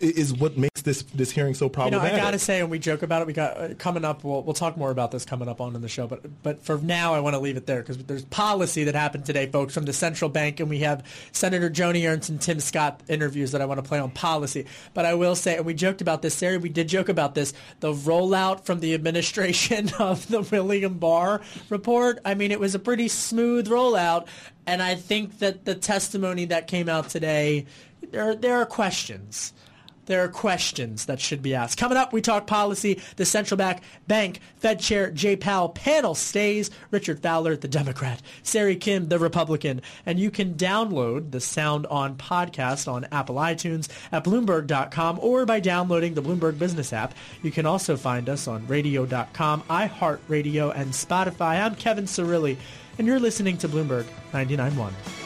is 0.00 0.32
what 0.32 0.56
makes 0.56 0.82
this 0.82 1.02
this 1.02 1.30
hearing 1.30 1.54
so 1.54 1.68
problematic. 1.68 2.12
You 2.12 2.16
know, 2.16 2.22
I 2.22 2.26
gotta 2.26 2.38
say, 2.38 2.60
and 2.60 2.70
we 2.70 2.78
joke 2.78 3.02
about 3.02 3.22
it. 3.22 3.26
We 3.26 3.32
got 3.32 3.56
uh, 3.58 3.74
coming 3.74 4.04
up. 4.04 4.22
We'll, 4.22 4.42
we'll 4.42 4.54
talk 4.54 4.76
more 4.76 4.90
about 4.90 5.10
this 5.10 5.24
coming 5.24 5.48
up 5.48 5.60
on 5.60 5.74
in 5.74 5.82
the 5.82 5.88
show. 5.88 6.06
But 6.06 6.42
but 6.42 6.62
for 6.62 6.78
now, 6.78 7.14
I 7.14 7.20
want 7.20 7.34
to 7.34 7.40
leave 7.40 7.56
it 7.56 7.66
there 7.66 7.80
because 7.80 7.98
there's 7.98 8.24
policy 8.26 8.84
that 8.84 8.94
happened 8.94 9.24
today, 9.24 9.46
folks, 9.46 9.74
from 9.74 9.84
the 9.84 9.92
central 9.92 10.30
bank, 10.30 10.60
and 10.60 10.68
we 10.68 10.80
have 10.80 11.04
Senator 11.32 11.70
Joni 11.70 12.08
Ernst 12.08 12.28
and 12.28 12.40
Tim 12.40 12.60
Scott 12.60 13.00
interviews 13.08 13.52
that 13.52 13.60
I 13.60 13.66
want 13.66 13.82
to 13.82 13.88
play 13.88 13.98
on 13.98 14.10
policy. 14.10 14.66
But 14.92 15.06
I 15.06 15.14
will 15.14 15.34
say, 15.34 15.56
and 15.56 15.66
we 15.66 15.74
joked 15.74 16.00
about 16.00 16.22
this, 16.22 16.34
Sarah. 16.34 16.58
We 16.58 16.68
did 16.68 16.88
joke 16.88 17.08
about 17.08 17.34
this. 17.34 17.52
The 17.80 17.92
rollout 17.92 18.64
from 18.64 18.80
the 18.80 18.94
administration 18.94 19.90
of 20.10 20.28
the 20.28 20.42
William 20.42 20.98
Barr 20.98 21.40
report. 21.68 22.18
I 22.24 22.34
mean, 22.34 22.52
it 22.52 22.60
was 22.60 22.74
a 22.74 22.78
pretty 22.78 23.08
smooth 23.08 23.68
rollout, 23.68 24.26
and 24.66 24.82
I 24.82 24.94
think 24.94 25.38
that 25.38 25.64
the 25.64 25.74
testimony 25.74 26.44
that 26.46 26.66
came 26.66 26.88
out 26.88 27.08
today, 27.08 27.66
there 28.10 28.34
there 28.34 28.56
are 28.56 28.66
questions. 28.66 29.52
There 30.06 30.22
are 30.22 30.28
questions 30.28 31.06
that 31.06 31.20
should 31.20 31.42
be 31.42 31.54
asked. 31.54 31.78
Coming 31.78 31.96
up, 31.98 32.12
we 32.12 32.20
talk 32.20 32.46
policy. 32.46 33.00
The 33.16 33.24
central 33.24 33.56
bank, 33.56 33.80
bank 34.06 34.40
Fed 34.56 34.80
Chair 34.80 35.10
Jay 35.10 35.36
Powell 35.36 35.70
panel 35.70 36.14
stays. 36.14 36.70
Richard 36.90 37.20
Fowler, 37.20 37.56
the 37.56 37.68
Democrat. 37.68 38.20
Sari 38.42 38.76
Kim, 38.76 39.08
the 39.08 39.18
Republican. 39.18 39.80
And 40.04 40.18
you 40.18 40.30
can 40.30 40.54
download 40.54 41.30
the 41.30 41.40
Sound 41.40 41.86
On 41.86 42.16
podcast 42.16 42.90
on 42.90 43.06
Apple 43.10 43.36
iTunes 43.36 43.88
at 44.12 44.24
Bloomberg.com 44.24 45.18
or 45.22 45.46
by 45.46 45.60
downloading 45.60 46.14
the 46.14 46.22
Bloomberg 46.22 46.58
Business 46.58 46.92
app. 46.92 47.14
You 47.42 47.50
can 47.50 47.66
also 47.66 47.96
find 47.96 48.28
us 48.28 48.46
on 48.46 48.66
Radio.com, 48.66 49.62
iHeartRadio, 49.62 50.74
and 50.74 50.92
Spotify. 50.92 51.62
I'm 51.64 51.74
Kevin 51.74 52.04
Cirilli, 52.04 52.56
and 52.98 53.06
you're 53.06 53.20
listening 53.20 53.56
to 53.58 53.68
Bloomberg 53.68 54.06
99.1. 54.32 55.23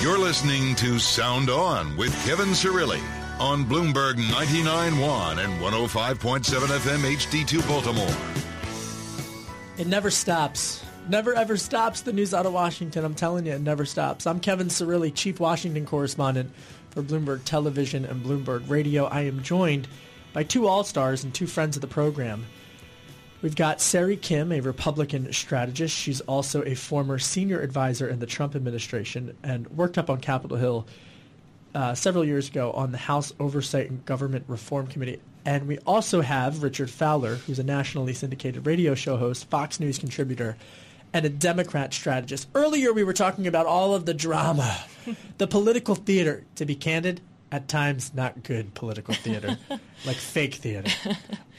You're 0.00 0.18
listening 0.18 0.76
to 0.76 1.00
Sound 1.00 1.50
On 1.50 1.96
with 1.96 2.14
Kevin 2.24 2.50
Cirilli 2.50 3.02
on 3.40 3.64
Bloomberg 3.64 4.14
99.1 4.14 5.44
and 5.44 5.60
105.7 5.60 6.44
FM 6.44 7.16
HD2 7.16 7.68
Baltimore. 7.68 8.16
It 9.76 9.88
never 9.88 10.12
stops. 10.12 10.84
Never 11.08 11.34
ever 11.34 11.56
stops 11.56 12.02
the 12.02 12.12
news 12.12 12.32
out 12.32 12.46
of 12.46 12.52
Washington. 12.52 13.04
I'm 13.04 13.16
telling 13.16 13.44
you, 13.46 13.54
it 13.54 13.60
never 13.60 13.84
stops. 13.84 14.24
I'm 14.24 14.38
Kevin 14.38 14.68
Cirilli, 14.68 15.12
Chief 15.12 15.40
Washington 15.40 15.84
Correspondent 15.84 16.52
for 16.90 17.02
Bloomberg 17.02 17.42
Television 17.42 18.04
and 18.04 18.24
Bloomberg 18.24 18.70
Radio. 18.70 19.06
I 19.06 19.22
am 19.22 19.42
joined 19.42 19.88
by 20.32 20.44
two 20.44 20.68
All-Stars 20.68 21.24
and 21.24 21.34
two 21.34 21.48
friends 21.48 21.76
of 21.76 21.80
the 21.80 21.88
program. 21.88 22.46
We've 23.40 23.54
got 23.54 23.80
Sari 23.80 24.16
Kim, 24.16 24.50
a 24.50 24.60
Republican 24.60 25.32
strategist. 25.32 25.96
She's 25.96 26.20
also 26.22 26.62
a 26.64 26.74
former 26.74 27.20
senior 27.20 27.60
advisor 27.60 28.08
in 28.08 28.18
the 28.18 28.26
Trump 28.26 28.56
administration 28.56 29.36
and 29.44 29.68
worked 29.68 29.96
up 29.96 30.10
on 30.10 30.20
Capitol 30.20 30.56
Hill 30.56 30.86
uh, 31.72 31.94
several 31.94 32.24
years 32.24 32.48
ago 32.48 32.72
on 32.72 32.90
the 32.90 32.98
House 32.98 33.32
Oversight 33.38 33.90
and 33.90 34.04
Government 34.04 34.44
Reform 34.48 34.88
Committee. 34.88 35.20
And 35.44 35.68
we 35.68 35.78
also 35.86 36.20
have 36.20 36.64
Richard 36.64 36.90
Fowler, 36.90 37.36
who's 37.36 37.60
a 37.60 37.62
nationally 37.62 38.12
syndicated 38.12 38.66
radio 38.66 38.96
show 38.96 39.16
host, 39.16 39.48
Fox 39.48 39.78
News 39.78 39.98
contributor, 39.98 40.56
and 41.12 41.24
a 41.24 41.28
Democrat 41.28 41.94
strategist. 41.94 42.48
Earlier, 42.56 42.92
we 42.92 43.04
were 43.04 43.12
talking 43.12 43.46
about 43.46 43.66
all 43.66 43.94
of 43.94 44.04
the 44.04 44.14
drama, 44.14 44.78
the 45.38 45.46
political 45.46 45.94
theater. 45.94 46.44
To 46.56 46.66
be 46.66 46.74
candid, 46.74 47.20
at 47.50 47.68
times 47.68 48.12
not 48.14 48.42
good 48.42 48.74
political 48.74 49.14
theater, 49.14 49.58
like 50.06 50.16
fake 50.16 50.54
theater 50.54 50.90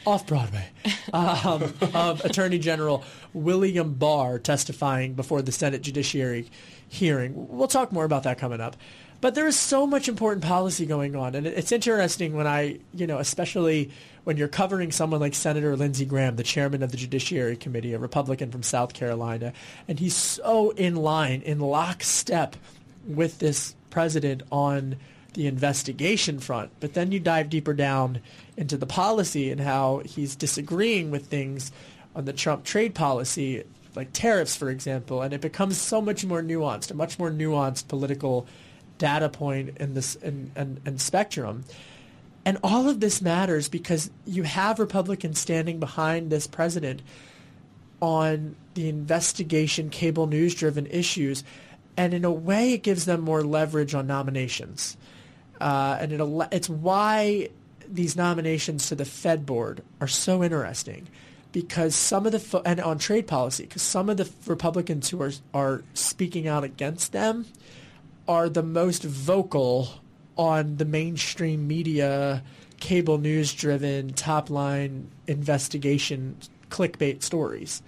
off 0.05 0.25
Broadway, 0.27 0.69
um, 1.13 1.73
of 1.93 2.23
Attorney 2.23 2.59
General 2.59 3.03
William 3.33 3.93
Barr 3.93 4.39
testifying 4.39 5.13
before 5.13 5.41
the 5.41 5.51
Senate 5.51 5.81
Judiciary 5.81 6.49
hearing. 6.87 7.33
We'll 7.35 7.67
talk 7.67 7.91
more 7.91 8.05
about 8.05 8.23
that 8.23 8.37
coming 8.37 8.61
up. 8.61 8.75
But 9.21 9.35
there 9.35 9.47
is 9.47 9.57
so 9.59 9.85
much 9.85 10.07
important 10.07 10.45
policy 10.45 10.85
going 10.85 11.15
on, 11.15 11.35
and 11.35 11.45
it's 11.45 11.73
interesting 11.73 12.35
when 12.35 12.47
I, 12.47 12.79
you 12.93 13.05
know, 13.05 13.17
especially 13.17 13.91
when 14.23 14.37
you're 14.37 14.47
covering 14.47 14.93
someone 14.93 15.19
like 15.19 15.35
Senator 15.35 15.75
Lindsey 15.75 16.05
Graham, 16.05 16.37
the 16.37 16.43
chairman 16.43 16.83
of 16.83 16.91
the 16.91 16.97
Judiciary 16.97 17.57
Committee, 17.57 17.93
a 17.93 17.99
Republican 17.99 18.49
from 18.49 18.63
South 18.63 18.93
Carolina, 18.93 19.51
and 19.89 19.99
he's 19.99 20.15
so 20.15 20.69
in 20.71 20.95
line, 20.95 21.41
in 21.41 21.59
lockstep 21.59 22.55
with 23.05 23.39
this 23.39 23.75
president 23.89 24.43
on 24.53 24.95
the 25.39 25.47
investigation 25.47 26.37
front. 26.37 26.69
But 26.81 26.95
then 26.95 27.13
you 27.13 27.19
dive 27.21 27.49
deeper 27.49 27.73
down 27.73 28.19
into 28.57 28.75
the 28.75 28.85
policy 28.85 29.51
and 29.51 29.61
how 29.61 29.99
he's 29.99 30.35
disagreeing 30.35 31.11
with 31.11 31.27
things 31.27 31.71
on 32.13 32.25
the 32.25 32.33
Trump 32.33 32.65
trade 32.65 32.93
policy, 32.93 33.63
like 33.95 34.11
tariffs, 34.11 34.57
for 34.57 34.69
example, 34.69 35.21
and 35.21 35.33
it 35.33 35.39
becomes 35.39 35.77
so 35.77 36.01
much 36.01 36.25
more 36.25 36.43
nuanced, 36.43 36.91
a 36.91 36.93
much 36.93 37.17
more 37.17 37.31
nuanced 37.31 37.87
political 37.87 38.47
data 38.97 39.29
point 39.29 39.77
in 39.77 39.93
this 39.93 40.17
and 40.17 40.51
and, 40.57 40.81
and 40.85 40.99
spectrum. 40.99 41.63
And 42.43 42.57
all 42.61 42.89
of 42.89 42.99
this 42.99 43.21
matters 43.21 43.69
because 43.69 44.11
you 44.25 44.43
have 44.43 44.77
Republicans 44.77 45.39
standing 45.39 45.79
behind 45.79 46.29
this 46.29 46.47
president 46.47 47.01
on 48.01 48.57
the 48.73 48.89
investigation, 48.89 49.89
cable 49.89 50.27
news 50.27 50.53
driven 50.53 50.85
issues. 50.87 51.45
And 51.95 52.13
in 52.13 52.25
a 52.25 52.31
way, 52.31 52.73
it 52.73 52.83
gives 52.83 53.05
them 53.05 53.21
more 53.21 53.41
leverage 53.41 53.95
on 53.95 54.05
nominations. 54.05 54.97
Uh, 55.59 55.97
and 55.99 56.11
it, 56.13 56.47
it's 56.51 56.69
why 56.69 57.49
these 57.87 58.15
nominations 58.15 58.87
to 58.87 58.95
the 58.95 59.05
Fed 59.05 59.45
board 59.45 59.83
are 59.99 60.07
so 60.07 60.43
interesting 60.43 61.07
because 61.51 61.95
some 61.95 62.25
of 62.25 62.31
the 62.31 62.61
and 62.65 62.79
on 62.79 62.99
trade 62.99 63.27
policy 63.27 63.63
because 63.63 63.81
some 63.81 64.09
of 64.09 64.17
the 64.17 64.29
Republicans 64.45 65.09
who 65.09 65.21
are 65.21 65.31
are 65.53 65.83
speaking 65.93 66.47
out 66.47 66.63
against 66.63 67.11
them 67.11 67.45
are 68.27 68.47
the 68.47 68.61
most 68.63 69.03
vocal 69.03 69.89
on 70.37 70.77
the 70.77 70.85
mainstream 70.85 71.67
media 71.67 72.43
cable 72.79 73.17
news 73.17 73.53
driven 73.53 74.13
top 74.13 74.49
line 74.49 75.09
investigation 75.27 76.37
clickbait 76.69 77.23
stories. 77.23 77.81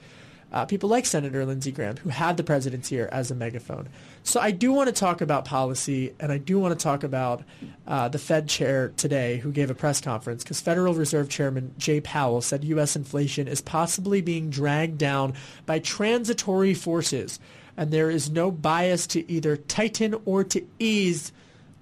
Uh, 0.52 0.66
people 0.66 0.90
like 0.90 1.06
Senator 1.06 1.46
Lindsey 1.46 1.72
Graham, 1.72 1.96
who 1.98 2.10
had 2.10 2.36
the 2.36 2.44
presidency 2.44 2.96
here 2.96 3.08
as 3.12 3.32
a 3.32 3.36
megaphone. 3.36 3.88
So 4.24 4.40
I 4.40 4.52
do 4.52 4.72
want 4.72 4.88
to 4.88 4.94
talk 4.94 5.22
about 5.22 5.46
policy, 5.46 6.14
and 6.20 6.32
I 6.32 6.38
do 6.38 6.60
want 6.60 6.78
to 6.78 6.82
talk 6.82 7.04
about 7.04 7.44
uh, 7.88 8.08
the 8.08 8.20
Fed 8.20 8.48
chair 8.48 8.94
today, 8.96 9.38
who 9.38 9.52
gave 9.52 9.72
a 9.72 9.76
press 9.76 10.00
conference, 10.00 10.44
because 10.44 10.62
Federal 10.62 10.94
Reserve 10.94 11.28
Chairman 11.28 11.74
Jay 11.78 12.02
Powell 12.02 12.42
said 12.42 12.64
U.S. 12.66 12.96
inflation 12.96 13.48
is 13.48 13.62
possibly 13.62 14.22
being 14.22 14.50
dragged 14.50 15.00
down 15.00 15.34
by 15.66 15.80
transitory 15.80 16.74
forces, 16.74 17.40
and 17.76 17.92
there 17.92 18.12
is 18.12 18.30
no 18.30 18.52
bias 18.52 19.08
to 19.08 19.30
either 19.30 19.58
tighten 19.58 20.16
or 20.26 20.44
to 20.44 20.64
ease 20.78 21.32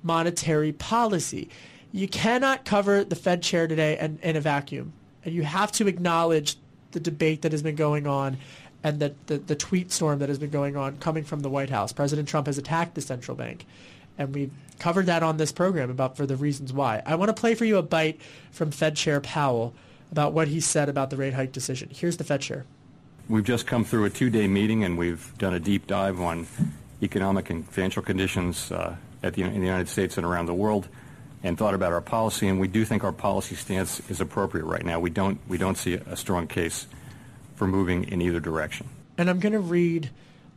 monetary 0.01 0.71
policy. 0.71 1.49
You 1.91 2.07
cannot 2.07 2.63
cover 2.63 3.03
the 3.03 3.15
Fed 3.15 3.43
chair 3.43 3.67
today 3.67 3.99
in, 3.99 4.17
in 4.23 4.37
a 4.37 4.41
vacuum, 4.41 4.93
and 5.25 5.35
you 5.35 5.43
have 5.43 5.73
to 5.73 5.87
acknowledge 5.87 6.55
the 6.91 6.99
debate 7.01 7.41
that 7.41 7.51
has 7.51 7.61
been 7.61 7.75
going 7.75 8.07
on 8.07 8.37
and 8.83 8.99
the, 8.99 9.13
the, 9.27 9.37
the 9.37 9.55
tweet 9.55 9.91
storm 9.91 10.19
that 10.19 10.29
has 10.29 10.39
been 10.39 10.49
going 10.49 10.77
on 10.77 10.97
coming 10.97 11.23
from 11.23 11.41
the 11.41 11.49
White 11.49 11.69
House. 11.69 11.91
President 11.91 12.27
Trump 12.27 12.47
has 12.47 12.57
attacked 12.57 12.95
the 12.95 13.01
central 13.01 13.35
bank. 13.35 13.65
And 14.17 14.33
we've 14.33 14.51
covered 14.79 15.05
that 15.05 15.23
on 15.23 15.37
this 15.37 15.51
program 15.51 15.89
about 15.89 16.17
for 16.17 16.25
the 16.25 16.35
reasons 16.35 16.73
why. 16.73 17.01
I 17.05 17.15
want 17.15 17.29
to 17.29 17.39
play 17.39 17.55
for 17.55 17.65
you 17.65 17.77
a 17.77 17.81
bite 17.81 18.19
from 18.51 18.71
Fed 18.71 18.95
Chair 18.95 19.21
Powell 19.21 19.73
about 20.11 20.33
what 20.33 20.47
he 20.47 20.59
said 20.59 20.89
about 20.89 21.09
the 21.09 21.17
rate 21.17 21.33
hike 21.33 21.51
decision. 21.51 21.89
Here's 21.91 22.17
the 22.17 22.23
Fed 22.23 22.41
Chair. 22.41 22.65
We've 23.29 23.43
just 23.43 23.67
come 23.67 23.83
through 23.85 24.05
a 24.05 24.09
two-day 24.09 24.47
meeting 24.47 24.83
and 24.83 24.97
we've 24.97 25.37
done 25.37 25.53
a 25.53 25.59
deep 25.59 25.87
dive 25.87 26.19
on 26.19 26.47
economic 27.01 27.49
and 27.49 27.67
financial 27.67 28.01
conditions 28.01 28.71
uh, 28.71 28.95
at 29.23 29.33
the, 29.33 29.43
in 29.43 29.59
the 29.59 29.65
United 29.65 29.87
States 29.87 30.17
and 30.17 30.25
around 30.25 30.47
the 30.47 30.53
world 30.53 30.87
and 31.43 31.57
thought 31.57 31.73
about 31.73 31.93
our 31.93 32.01
policy, 32.01 32.47
and 32.47 32.59
we 32.59 32.67
do 32.67 32.83
think 32.83 33.03
our 33.03 33.13
policy 33.13 33.55
stance 33.55 34.01
is 34.09 34.19
appropriate 34.19 34.65
right 34.65 34.83
now. 34.83 34.99
We 34.99 35.09
don't, 35.09 35.39
we 35.47 35.57
don't 35.57 35.77
see 35.77 35.93
a 35.93 36.17
strong 36.17 36.47
case 36.47 36.85
for 37.59 37.67
moving 37.67 38.05
in 38.05 38.21
either 38.21 38.39
direction. 38.39 38.87
And 39.17 39.29
I'm 39.29 39.41
going 39.41 39.51
to 39.51 39.59
read 39.59 40.09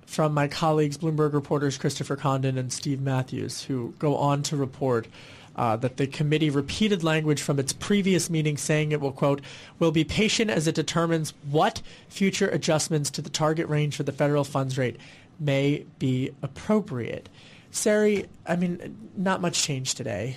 from 0.06 0.32
my 0.32 0.46
colleagues, 0.46 0.96
Bloomberg 0.96 1.32
reporters 1.32 1.76
Christopher 1.76 2.14
Condon 2.14 2.56
and 2.56 2.72
Steve 2.72 3.00
Matthews, 3.00 3.64
who 3.64 3.92
go 3.98 4.16
on 4.16 4.44
to 4.44 4.56
report 4.56 5.08
uh, 5.56 5.74
that 5.76 5.96
the 5.96 6.06
committee 6.06 6.48
repeated 6.48 7.02
language 7.02 7.42
from 7.42 7.58
its 7.58 7.72
previous 7.72 8.30
meeting 8.30 8.56
saying 8.56 8.92
it 8.92 9.00
will, 9.00 9.10
quote, 9.10 9.40
will 9.80 9.90
be 9.90 10.04
patient 10.04 10.48
as 10.48 10.68
it 10.68 10.76
determines 10.76 11.34
what 11.50 11.82
future 12.08 12.48
adjustments 12.48 13.10
to 13.10 13.20
the 13.20 13.30
target 13.30 13.68
range 13.68 13.96
for 13.96 14.04
the 14.04 14.12
federal 14.12 14.44
funds 14.44 14.78
rate 14.78 14.96
may 15.40 15.84
be 15.98 16.30
appropriate. 16.40 17.28
Sari, 17.72 18.26
I 18.46 18.54
mean, 18.54 19.10
not 19.16 19.40
much 19.40 19.60
change 19.60 19.96
today. 19.96 20.36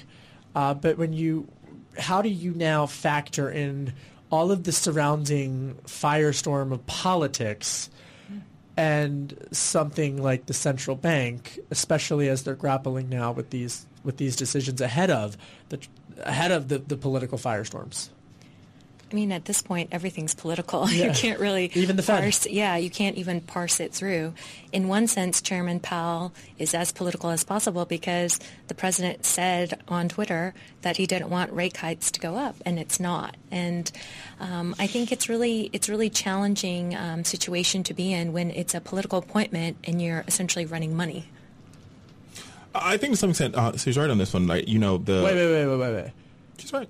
Uh, 0.55 0.73
but 0.73 0.97
when 0.97 1.13
you, 1.13 1.47
how 1.99 2.23
do 2.23 2.29
you 2.29 2.55
now 2.55 2.87
factor 2.87 3.51
in 3.51 3.93
all 4.29 4.51
of 4.51 4.63
the 4.63 4.71
surrounding 4.71 5.75
firestorm 5.85 6.71
of 6.71 6.85
politics 6.85 7.89
and 8.77 9.37
something 9.51 10.21
like 10.21 10.47
the 10.47 10.53
central 10.53 10.95
bank, 10.95 11.59
especially 11.71 12.27
as 12.27 12.43
they're 12.43 12.55
grappling 12.55 13.09
now 13.09 13.31
with 13.31 13.49
these 13.49 13.85
with 14.03 14.17
these 14.17 14.35
decisions 14.35 14.81
ahead 14.81 15.09
of 15.09 15.37
the 15.69 15.79
ahead 16.23 16.51
of 16.51 16.67
the, 16.67 16.79
the 16.79 16.97
political 16.97 17.37
firestorms? 17.37 18.09
I 19.15 19.17
mean, 19.17 19.31
at 19.31 19.45
this 19.45 19.61
point, 19.61 19.91
everything's 19.93 20.35
political. 20.35 20.89
Yeah. 20.95 21.07
You 21.07 21.13
can't 21.13 21.39
really 21.39 21.71
even 21.73 21.95
the 21.95 22.03
Fed. 22.03 22.21
parse. 22.21 22.45
Yeah, 22.47 22.75
you 22.75 22.89
can't 22.89 23.17
even 23.17 23.39
parse 23.39 23.79
it 23.79 23.93
through. 23.93 24.33
In 24.73 24.87
one 24.89 25.07
sense, 25.07 25.41
Chairman 25.41 25.79
Powell 25.79 26.33
is 26.57 26.73
as 26.73 26.91
political 26.91 27.29
as 27.29 27.43
possible 27.43 27.85
because 27.85 28.39
the 28.67 28.73
president 28.73 29.25
said 29.25 29.81
on 29.87 30.09
Twitter 30.09 30.53
that 30.81 30.97
he 30.97 31.05
didn't 31.05 31.29
want 31.29 31.51
rate 31.53 31.77
hikes 31.77 32.11
to 32.11 32.19
go 32.19 32.35
up, 32.35 32.55
and 32.65 32.77
it's 32.77 32.99
not. 32.99 33.35
And 33.51 33.89
um, 34.39 34.75
I 34.79 34.87
think 34.87 35.11
it's 35.13 35.29
really 35.29 35.69
it's 35.71 35.87
really 35.87 36.09
challenging 36.09 36.95
um, 36.95 37.23
situation 37.23 37.83
to 37.83 37.93
be 37.93 38.11
in 38.11 38.33
when 38.33 38.51
it's 38.51 38.73
a 38.73 38.81
political 38.81 39.19
appointment 39.19 39.77
and 39.85 40.01
you're 40.01 40.25
essentially 40.27 40.65
running 40.65 40.95
money. 40.95 41.29
I 42.73 42.97
think 42.97 43.13
to 43.13 43.17
some 43.17 43.29
extent, 43.29 43.55
uh, 43.55 43.77
so 43.77 43.85
he's 43.85 43.97
right 43.97 44.09
on 44.09 44.17
this 44.17 44.33
one. 44.33 44.47
Like 44.47 44.67
you 44.67 44.79
know 44.79 44.97
the 44.97 45.23
Wait, 45.23 45.35
wait, 45.35 45.51
wait, 45.51 45.65
wait, 45.67 45.77
wait, 45.77 46.03
wait. 46.03 46.11
She's 46.57 46.73
right. 46.73 46.89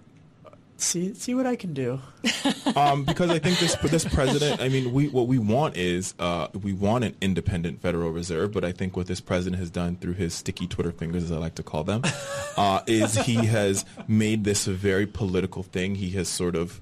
See, 0.78 1.14
see 1.14 1.34
what 1.34 1.46
I 1.46 1.56
can 1.56 1.74
do. 1.74 2.02
um, 2.76 3.06
because 3.06 3.30
I 3.30 3.40
think 3.40 3.60
this 3.60 3.76
this 3.76 4.04
president. 4.04 4.62
I 4.62 4.68
mean, 4.68 4.92
we 4.92 5.08
what 5.08 5.28
we 5.28 5.40
want 5.40 5.78
is 5.78 6.14
uh, 6.20 6.48
we 6.62 6.74
want 6.74 7.06
an 7.06 7.16
independent 7.22 7.82
Federal 7.82 8.12
Reserve. 8.12 8.52
But 8.52 8.66
I 8.66 8.74
think 8.74 8.98
what 8.98 9.08
this 9.08 9.22
president 9.22 9.60
has 9.60 9.70
done 9.70 9.96
through 9.96 10.14
his 10.14 10.34
sticky 10.34 10.68
Twitter 10.68 10.92
fingers, 10.92 11.24
as 11.24 11.32
I 11.32 11.38
like 11.38 11.56
to 11.56 11.64
call 11.64 11.86
them, 11.86 12.02
uh, 12.58 12.82
is 12.88 13.16
he 13.16 13.36
has 13.36 13.86
made 14.08 14.44
this 14.44 14.68
a 14.68 14.74
very 14.74 15.06
political 15.08 15.64
thing. 15.64 15.96
He 15.96 16.12
has 16.12 16.28
sort 16.28 16.56
of 16.56 16.82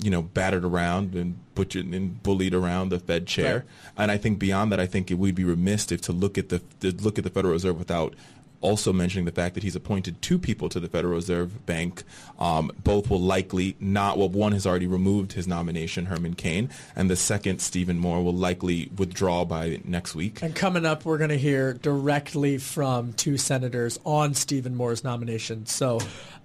you 0.00 0.10
know, 0.10 0.22
battered 0.22 0.64
around 0.64 1.14
and 1.14 1.38
butchered 1.54 1.86
and 1.86 2.22
bullied 2.22 2.54
around 2.54 2.90
the 2.90 3.00
Fed 3.00 3.26
chair. 3.26 3.56
Right. 3.56 3.64
And 3.96 4.10
I 4.12 4.16
think 4.16 4.38
beyond 4.38 4.70
that, 4.70 4.78
I 4.78 4.86
think 4.86 5.10
it 5.10 5.14
would 5.14 5.34
be 5.34 5.44
remiss 5.44 5.90
if 5.90 6.02
to 6.02 6.12
look 6.12 6.38
at 6.38 6.50
the 6.50 6.60
to 6.80 6.92
look 6.92 7.18
at 7.18 7.24
the 7.24 7.30
Federal 7.30 7.52
Reserve 7.52 7.78
without 7.78 8.14
also 8.60 8.92
mentioning 8.92 9.24
the 9.24 9.32
fact 9.32 9.54
that 9.54 9.62
he's 9.62 9.76
appointed 9.76 10.20
two 10.22 10.38
people 10.38 10.68
to 10.68 10.80
the 10.80 10.88
Federal 10.88 11.14
Reserve 11.14 11.64
Bank. 11.66 12.02
Um, 12.38 12.70
both 12.82 13.10
will 13.10 13.20
likely 13.20 13.76
not. 13.80 14.18
Well, 14.18 14.28
one 14.28 14.52
has 14.52 14.66
already 14.66 14.86
removed 14.86 15.32
his 15.32 15.46
nomination, 15.46 16.06
Herman 16.06 16.34
Cain, 16.34 16.70
and 16.96 17.10
the 17.10 17.16
second, 17.16 17.60
Stephen 17.60 17.98
Moore, 17.98 18.22
will 18.22 18.34
likely 18.34 18.90
withdraw 18.96 19.44
by 19.44 19.80
next 19.84 20.14
week. 20.14 20.42
And 20.42 20.54
coming 20.54 20.86
up, 20.86 21.04
we're 21.04 21.18
going 21.18 21.30
to 21.30 21.38
hear 21.38 21.74
directly 21.74 22.58
from 22.58 23.12
two 23.12 23.36
senators 23.36 23.98
on 24.04 24.34
Stephen 24.34 24.74
Moore's 24.74 25.04
nomination. 25.04 25.66
So 25.66 26.00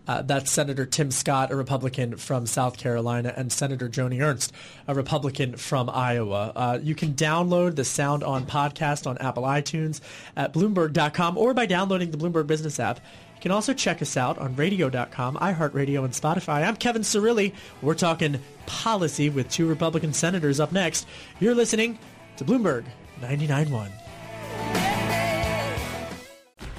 uh, 0.08 0.22
that's 0.22 0.52
Senator 0.52 0.86
Tim 0.86 1.12
Scott, 1.12 1.52
a 1.52 1.56
Republican 1.56 2.18
from 2.18 2.46
South 2.46 2.78
Carolina, 2.78 3.34
and 3.36 3.52
Senator 3.52 3.88
Joni 3.88 4.22
Ernst, 4.22 4.52
a 4.88 4.94
Republican 4.94 5.56
from 5.56 5.90
Iowa. 5.90 6.52
Uh, 6.56 6.80
you 6.82 6.96
can 6.96 7.14
download 7.14 7.76
the 7.76 7.86
Sound 7.86 8.24
On 8.24 8.46
podcast 8.46 9.08
on 9.08 9.18
Apple 9.20 9.44
iTunes 9.44 10.02
at 10.36 10.54
Bloomberg.com 10.54 11.38
or 11.38 11.54
by 11.54 11.66
downloading 11.66 12.12
the 12.12 12.18
Bloomberg 12.18 12.48
Business 12.48 12.80
app. 12.80 13.00
You 13.36 13.42
can 13.42 13.52
also 13.52 13.74
check 13.74 14.02
us 14.02 14.18
out 14.18 14.38
on 14.38 14.56
radio.com, 14.56 15.36
iHeartRadio, 15.38 16.04
and 16.04 16.14
Spotify. 16.14 16.68
I'm 16.68 16.76
Kevin 16.76 17.02
Cirilli. 17.02 17.54
We're 17.82 17.96
talking 17.96 18.40
policy 18.66 19.30
with 19.30 19.50
two 19.50 19.68
Republican 19.68 20.14
senators 20.14 20.60
up 20.60 20.72
next. 20.72 21.08
You're 21.40 21.56
listening 21.56 22.00
to 22.38 22.46
Bloomberg 22.46 22.86
99.1. 23.22 24.03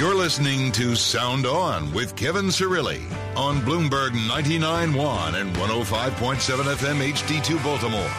You're 0.00 0.14
listening 0.14 0.72
to 0.72 0.96
Sound 0.96 1.44
On 1.44 1.92
with 1.92 2.16
Kevin 2.16 2.46
Cirilli 2.46 3.02
on 3.36 3.60
Bloomberg 3.60 4.12
99.1 4.12 5.38
and 5.38 5.54
105.7 5.56 6.62
FM 6.74 7.12
HD2 7.12 7.62
Baltimore. 7.62 8.10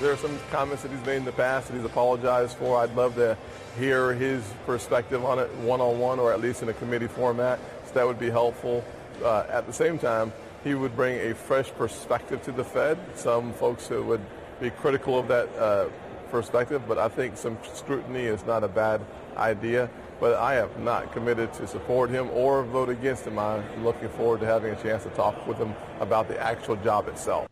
There 0.00 0.10
are 0.10 0.16
some 0.16 0.38
comments 0.50 0.82
that 0.82 0.90
he's 0.90 1.04
made 1.04 1.18
in 1.18 1.26
the 1.26 1.32
past 1.32 1.68
that 1.68 1.76
he's 1.76 1.84
apologized 1.84 2.56
for. 2.56 2.78
I'd 2.78 2.96
love 2.96 3.14
to 3.16 3.36
hear 3.78 4.14
his 4.14 4.42
perspective 4.64 5.22
on 5.22 5.38
it 5.38 5.54
one-on-one 5.56 6.18
or 6.18 6.32
at 6.32 6.40
least 6.40 6.62
in 6.62 6.70
a 6.70 6.72
committee 6.72 7.08
format. 7.08 7.58
So 7.84 7.92
that 7.92 8.06
would 8.06 8.18
be 8.18 8.30
helpful. 8.30 8.82
Uh, 9.22 9.44
at 9.50 9.66
the 9.66 9.72
same 9.74 9.98
time, 9.98 10.32
he 10.64 10.72
would 10.74 10.96
bring 10.96 11.30
a 11.30 11.34
fresh 11.34 11.70
perspective 11.72 12.42
to 12.44 12.52
the 12.52 12.64
Fed. 12.64 12.98
Some 13.16 13.52
folks 13.52 13.86
who 13.86 14.02
would 14.04 14.24
be 14.62 14.70
critical 14.70 15.18
of 15.18 15.28
that 15.28 15.46
uh, 15.58 15.90
perspective, 16.30 16.80
but 16.88 16.96
I 16.96 17.10
think 17.10 17.36
some 17.36 17.58
scrutiny 17.74 18.24
is 18.24 18.46
not 18.46 18.64
a 18.64 18.68
bad 18.68 19.02
idea 19.36 19.90
but 20.20 20.34
I 20.34 20.54
have 20.54 20.78
not 20.78 21.12
committed 21.12 21.52
to 21.54 21.66
support 21.66 22.10
him 22.10 22.30
or 22.30 22.62
vote 22.64 22.88
against 22.88 23.26
him. 23.26 23.38
I'm 23.38 23.84
looking 23.84 24.08
forward 24.10 24.40
to 24.40 24.46
having 24.46 24.72
a 24.72 24.82
chance 24.82 25.04
to 25.04 25.10
talk 25.10 25.46
with 25.46 25.58
him 25.58 25.74
about 26.00 26.28
the 26.28 26.38
actual 26.40 26.76
job 26.76 27.08
itself. 27.08 27.48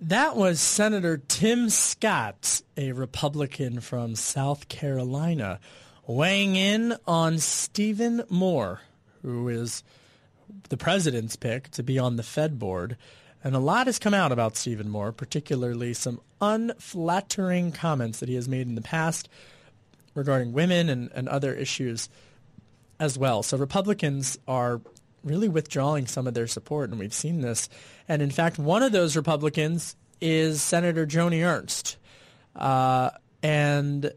That 0.00 0.36
was 0.36 0.60
Senator 0.60 1.16
Tim 1.16 1.70
Scott, 1.70 2.62
a 2.76 2.92
Republican 2.92 3.80
from 3.80 4.16
South 4.16 4.68
Carolina, 4.68 5.60
weighing 6.06 6.56
in 6.56 6.96
on 7.06 7.38
Stephen 7.38 8.22
Moore, 8.28 8.80
who 9.22 9.48
is 9.48 9.82
the 10.68 10.76
president's 10.76 11.36
pick 11.36 11.70
to 11.70 11.82
be 11.82 11.98
on 11.98 12.16
the 12.16 12.22
Fed 12.22 12.58
board. 12.58 12.96
And 13.42 13.54
a 13.54 13.60
lot 13.60 13.86
has 13.86 13.98
come 13.98 14.14
out 14.14 14.32
about 14.32 14.56
Stephen 14.56 14.88
Moore, 14.88 15.12
particularly 15.12 15.94
some 15.94 16.20
unflattering 16.40 17.72
comments 17.72 18.20
that 18.20 18.28
he 18.28 18.34
has 18.34 18.48
made 18.48 18.66
in 18.66 18.74
the 18.74 18.80
past 18.80 19.28
regarding 20.14 20.52
women 20.52 20.88
and, 20.88 21.10
and 21.14 21.28
other 21.28 21.54
issues 21.54 22.08
as 23.00 23.18
well. 23.18 23.42
So 23.42 23.56
Republicans 23.56 24.38
are 24.46 24.80
really 25.22 25.48
withdrawing 25.48 26.06
some 26.06 26.26
of 26.26 26.34
their 26.34 26.46
support, 26.46 26.90
and 26.90 26.98
we've 26.98 27.14
seen 27.14 27.40
this. 27.40 27.68
And 28.08 28.22
in 28.22 28.30
fact, 28.30 28.58
one 28.58 28.82
of 28.82 28.92
those 28.92 29.16
Republicans 29.16 29.96
is 30.20 30.62
Senator 30.62 31.06
Joni 31.06 31.44
Ernst. 31.44 31.96
Uh, 32.54 33.10
and 33.42 34.12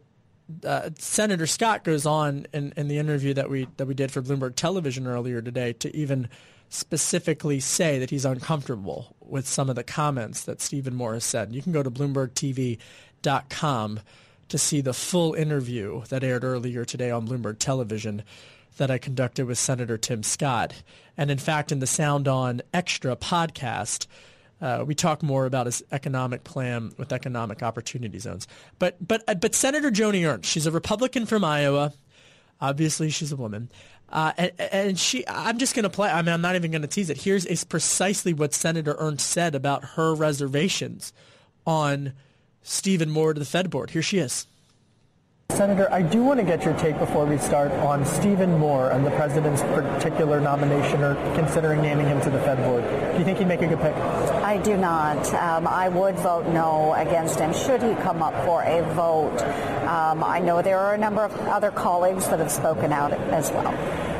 uh, 0.64 0.90
Senator 0.98 1.46
Scott 1.46 1.84
goes 1.84 2.06
on 2.06 2.46
in, 2.52 2.72
in 2.76 2.88
the 2.88 2.98
interview 2.98 3.34
that 3.34 3.50
we 3.50 3.68
that 3.76 3.86
we 3.86 3.94
did 3.94 4.10
for 4.10 4.22
Bloomberg 4.22 4.56
Television 4.56 5.06
earlier 5.06 5.42
today 5.42 5.74
to 5.74 5.94
even 5.94 6.28
specifically 6.70 7.60
say 7.60 7.98
that 7.98 8.08
he's 8.10 8.24
uncomfortable 8.24 9.14
with 9.20 9.46
some 9.46 9.68
of 9.70 9.76
the 9.76 9.84
comments 9.84 10.42
that 10.44 10.60
Stephen 10.60 10.94
Moore 10.94 11.14
has 11.14 11.24
said. 11.24 11.54
You 11.54 11.62
can 11.62 11.72
go 11.72 11.82
to 11.82 11.90
BloombergTV.com 11.90 14.00
to 14.48 14.58
see 14.58 14.80
the 14.80 14.92
full 14.92 15.34
interview 15.34 16.02
that 16.08 16.24
aired 16.24 16.44
earlier 16.44 16.84
today 16.84 17.10
on 17.10 17.26
Bloomberg 17.26 17.58
Television 17.58 18.22
that 18.76 18.90
I 18.90 18.98
conducted 18.98 19.46
with 19.46 19.58
Senator 19.58 19.98
Tim 19.98 20.22
Scott. 20.22 20.82
And 21.16 21.30
in 21.30 21.38
fact, 21.38 21.72
in 21.72 21.80
the 21.80 21.86
Sound 21.86 22.28
On 22.28 22.62
Extra 22.72 23.16
podcast, 23.16 24.06
uh, 24.60 24.84
we 24.86 24.94
talk 24.94 25.22
more 25.22 25.46
about 25.46 25.66
his 25.66 25.82
economic 25.92 26.44
plan 26.44 26.92
with 26.96 27.12
economic 27.12 27.62
opportunity 27.62 28.18
zones. 28.18 28.46
But 28.78 28.96
but 29.06 29.22
uh, 29.28 29.34
but 29.34 29.54
Senator 29.54 29.90
Joni 29.90 30.28
Ernst, 30.28 30.50
she's 30.50 30.66
a 30.66 30.72
Republican 30.72 31.26
from 31.26 31.44
Iowa. 31.44 31.92
Obviously, 32.60 33.10
she's 33.10 33.30
a 33.30 33.36
woman. 33.36 33.70
Uh, 34.10 34.32
and, 34.38 34.52
and, 34.58 34.98
she, 34.98 35.22
I'm 35.28 35.58
just 35.58 35.74
going 35.74 35.82
to 35.82 35.90
play. 35.90 36.10
I 36.10 36.22
mean, 36.22 36.32
I'm 36.32 36.40
not 36.40 36.56
even 36.56 36.70
going 36.70 36.82
to 36.82 36.88
tease 36.88 37.10
it. 37.10 37.18
Here's 37.18 37.44
is 37.44 37.62
precisely 37.62 38.32
what 38.32 38.54
Senator 38.54 38.96
Ernst 38.98 39.28
said 39.28 39.54
about 39.54 39.84
her 39.84 40.14
reservations 40.14 41.12
on 41.66 42.14
Stephen 42.68 43.10
Moore 43.10 43.34
to 43.34 43.40
the 43.40 43.46
Fed 43.46 43.70
board. 43.70 43.90
Here 43.90 44.02
she 44.02 44.18
is. 44.18 44.46
Senator, 45.50 45.90
I 45.90 46.02
do 46.02 46.22
want 46.22 46.38
to 46.38 46.44
get 46.44 46.64
your 46.64 46.74
take 46.74 46.98
before 46.98 47.24
we 47.24 47.38
start 47.38 47.72
on 47.72 48.04
Stephen 48.04 48.58
Moore 48.58 48.90
and 48.90 49.04
the 49.04 49.10
president's 49.12 49.62
particular 49.62 50.40
nomination 50.40 51.02
or 51.02 51.14
considering 51.34 51.80
naming 51.80 52.06
him 52.06 52.20
to 52.20 52.30
the 52.30 52.38
Fed 52.40 52.58
board. 52.58 52.84
Do 53.12 53.18
you 53.18 53.24
think 53.24 53.38
he'd 53.38 53.48
make 53.48 53.62
a 53.62 53.66
good 53.66 53.80
pick? 53.80 53.94
I 53.96 54.58
do 54.58 54.76
not. 54.76 55.34
Um, 55.34 55.66
I 55.66 55.88
would 55.88 56.16
vote 56.16 56.46
no 56.48 56.94
against 56.94 57.40
him 57.40 57.52
should 57.54 57.82
he 57.82 57.94
come 58.02 58.22
up 58.22 58.34
for 58.44 58.62
a 58.62 58.82
vote. 58.94 59.40
Um, 59.88 60.22
I 60.22 60.38
know 60.38 60.60
there 60.60 60.78
are 60.78 60.94
a 60.94 60.98
number 60.98 61.24
of 61.24 61.34
other 61.48 61.70
colleagues 61.70 62.28
that 62.28 62.38
have 62.38 62.52
spoken 62.52 62.92
out 62.92 63.12
as 63.12 63.50
well. 63.50 63.74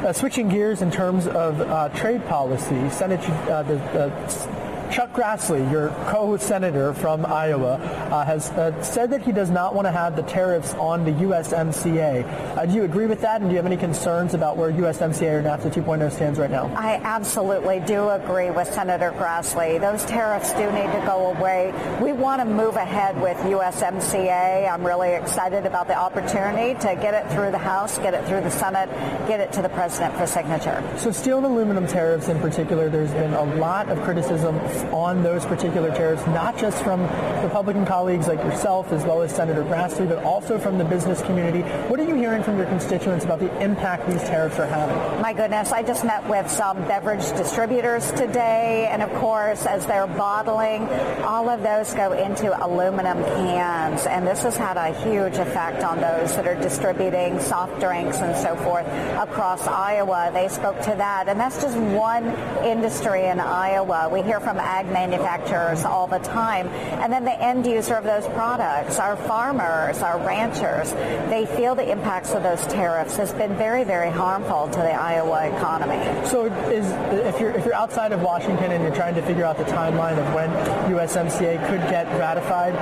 Uh, 0.06 0.12
switching 0.12 0.48
gears 0.48 0.80
in 0.80 0.90
terms 0.90 1.26
of 1.26 1.60
uh, 1.60 1.90
trade 1.90 2.24
policy, 2.26 2.88
Senate, 2.88 3.20
uh, 3.30 3.62
the, 3.62 3.74
the 3.74 4.67
Chuck 4.90 5.12
Grassley, 5.12 5.70
your 5.70 5.88
co-senator 6.06 6.94
from 6.94 7.26
Iowa, 7.26 7.74
uh, 7.74 8.24
has 8.24 8.50
uh, 8.50 8.82
said 8.82 9.10
that 9.10 9.22
he 9.22 9.32
does 9.32 9.50
not 9.50 9.74
want 9.74 9.86
to 9.86 9.92
have 9.92 10.16
the 10.16 10.22
tariffs 10.22 10.72
on 10.74 11.04
the 11.04 11.10
USMCA. 11.10 12.56
Uh, 12.56 12.66
do 12.66 12.74
you 12.74 12.84
agree 12.84 13.06
with 13.06 13.20
that, 13.20 13.40
and 13.40 13.50
do 13.50 13.52
you 13.52 13.56
have 13.56 13.66
any 13.66 13.76
concerns 13.76 14.32
about 14.34 14.56
where 14.56 14.72
USMCA 14.72 15.32
or 15.32 15.42
NAFTA 15.42 15.72
2.0 15.72 16.10
stands 16.10 16.38
right 16.38 16.50
now? 16.50 16.72
I 16.74 17.00
absolutely 17.04 17.80
do 17.80 18.08
agree 18.08 18.50
with 18.50 18.72
Senator 18.72 19.12
Grassley. 19.12 19.78
Those 19.78 20.04
tariffs 20.04 20.52
do 20.54 20.70
need 20.72 20.90
to 20.92 21.02
go 21.06 21.34
away. 21.36 21.72
We 22.00 22.12
want 22.12 22.40
to 22.40 22.46
move 22.46 22.76
ahead 22.76 23.20
with 23.20 23.36
USMCA. 23.38 24.72
I'm 24.72 24.86
really 24.86 25.10
excited 25.10 25.66
about 25.66 25.86
the 25.88 25.96
opportunity 25.96 26.78
to 26.80 26.94
get 26.96 27.12
it 27.14 27.30
through 27.32 27.50
the 27.50 27.58
House, 27.58 27.98
get 27.98 28.14
it 28.14 28.24
through 28.26 28.40
the 28.40 28.50
Senate, 28.50 28.88
get 29.28 29.40
it 29.40 29.52
to 29.52 29.62
the 29.62 29.68
President 29.68 30.16
for 30.16 30.26
signature. 30.26 30.82
So 30.96 31.10
steel 31.10 31.38
and 31.38 31.46
aluminum 31.46 31.86
tariffs 31.86 32.28
in 32.28 32.40
particular, 32.40 32.88
there's 32.88 33.12
been 33.12 33.34
a 33.34 33.44
lot 33.56 33.88
of 33.88 34.00
criticism 34.02 34.58
on 34.92 35.22
those 35.22 35.44
particular 35.44 35.90
tariffs, 35.90 36.26
not 36.28 36.56
just 36.58 36.82
from 36.82 37.02
Republican 37.42 37.84
colleagues 37.84 38.28
like 38.28 38.38
yourself 38.40 38.92
as 38.92 39.04
well 39.04 39.22
as 39.22 39.34
Senator 39.34 39.62
Grassley, 39.62 40.08
but 40.08 40.22
also 40.24 40.58
from 40.58 40.78
the 40.78 40.84
business 40.84 41.22
community. 41.22 41.62
What 41.88 42.00
are 42.00 42.04
you 42.04 42.14
hearing 42.14 42.42
from 42.42 42.56
your 42.56 42.66
constituents 42.66 43.24
about 43.24 43.40
the 43.40 43.56
impact 43.60 44.08
these 44.08 44.22
tariffs 44.22 44.58
are 44.58 44.66
having? 44.66 45.20
My 45.22 45.32
goodness, 45.32 45.72
I 45.72 45.82
just 45.82 46.04
met 46.04 46.26
with 46.28 46.50
some 46.50 46.76
beverage 46.88 47.26
distributors 47.36 48.10
today, 48.12 48.88
and 48.90 49.02
of 49.02 49.12
course, 49.14 49.66
as 49.66 49.86
they're 49.86 50.06
bottling, 50.06 50.88
all 51.22 51.48
of 51.48 51.62
those 51.62 51.92
go 51.94 52.12
into 52.12 52.52
aluminum 52.64 53.22
cans, 53.22 54.06
and 54.06 54.26
this 54.26 54.42
has 54.42 54.56
had 54.56 54.76
a 54.76 54.92
huge 55.02 55.36
effect 55.36 55.82
on 55.82 56.00
those 56.00 56.34
that 56.36 56.46
are 56.46 56.54
distributing 56.54 57.40
soft 57.40 57.80
drinks 57.80 58.18
and 58.18 58.36
so 58.36 58.56
forth 58.56 58.86
across 59.18 59.66
Iowa. 59.66 60.30
They 60.32 60.48
spoke 60.48 60.78
to 60.82 60.94
that, 60.96 61.28
and 61.28 61.38
that's 61.38 61.60
just 61.60 61.76
one 61.76 62.26
industry 62.64 63.26
in 63.26 63.40
Iowa. 63.40 64.08
We 64.10 64.22
hear 64.22 64.40
from 64.40 64.58
ag 64.68 64.86
manufacturers 64.92 65.84
all 65.84 66.06
the 66.06 66.18
time. 66.18 66.68
And 67.02 67.12
then 67.12 67.24
the 67.24 67.42
end 67.42 67.66
user 67.66 67.94
of 67.94 68.04
those 68.04 68.26
products, 68.28 68.98
our 68.98 69.16
farmers, 69.16 70.02
our 70.02 70.18
ranchers, 70.18 70.92
they 71.30 71.46
feel 71.56 71.74
the 71.74 71.90
impacts 71.90 72.34
of 72.34 72.42
those 72.42 72.64
tariffs 72.66 73.16
has 73.16 73.32
been 73.32 73.56
very, 73.56 73.84
very 73.84 74.10
harmful 74.10 74.68
to 74.68 74.78
the 74.78 74.92
Iowa 74.92 75.48
economy. 75.56 75.98
So 76.26 76.44
is, 76.70 76.86
if 77.24 77.40
you're 77.40 77.52
if 77.52 77.64
you're 77.64 77.74
outside 77.74 78.12
of 78.12 78.20
Washington 78.20 78.72
and 78.72 78.82
you're 78.82 78.94
trying 78.94 79.14
to 79.14 79.22
figure 79.22 79.44
out 79.44 79.56
the 79.56 79.64
timeline 79.64 80.18
of 80.18 80.34
when 80.34 80.50
USMCA 80.92 81.66
could 81.68 81.80
get 81.90 82.06
ratified, 82.18 82.74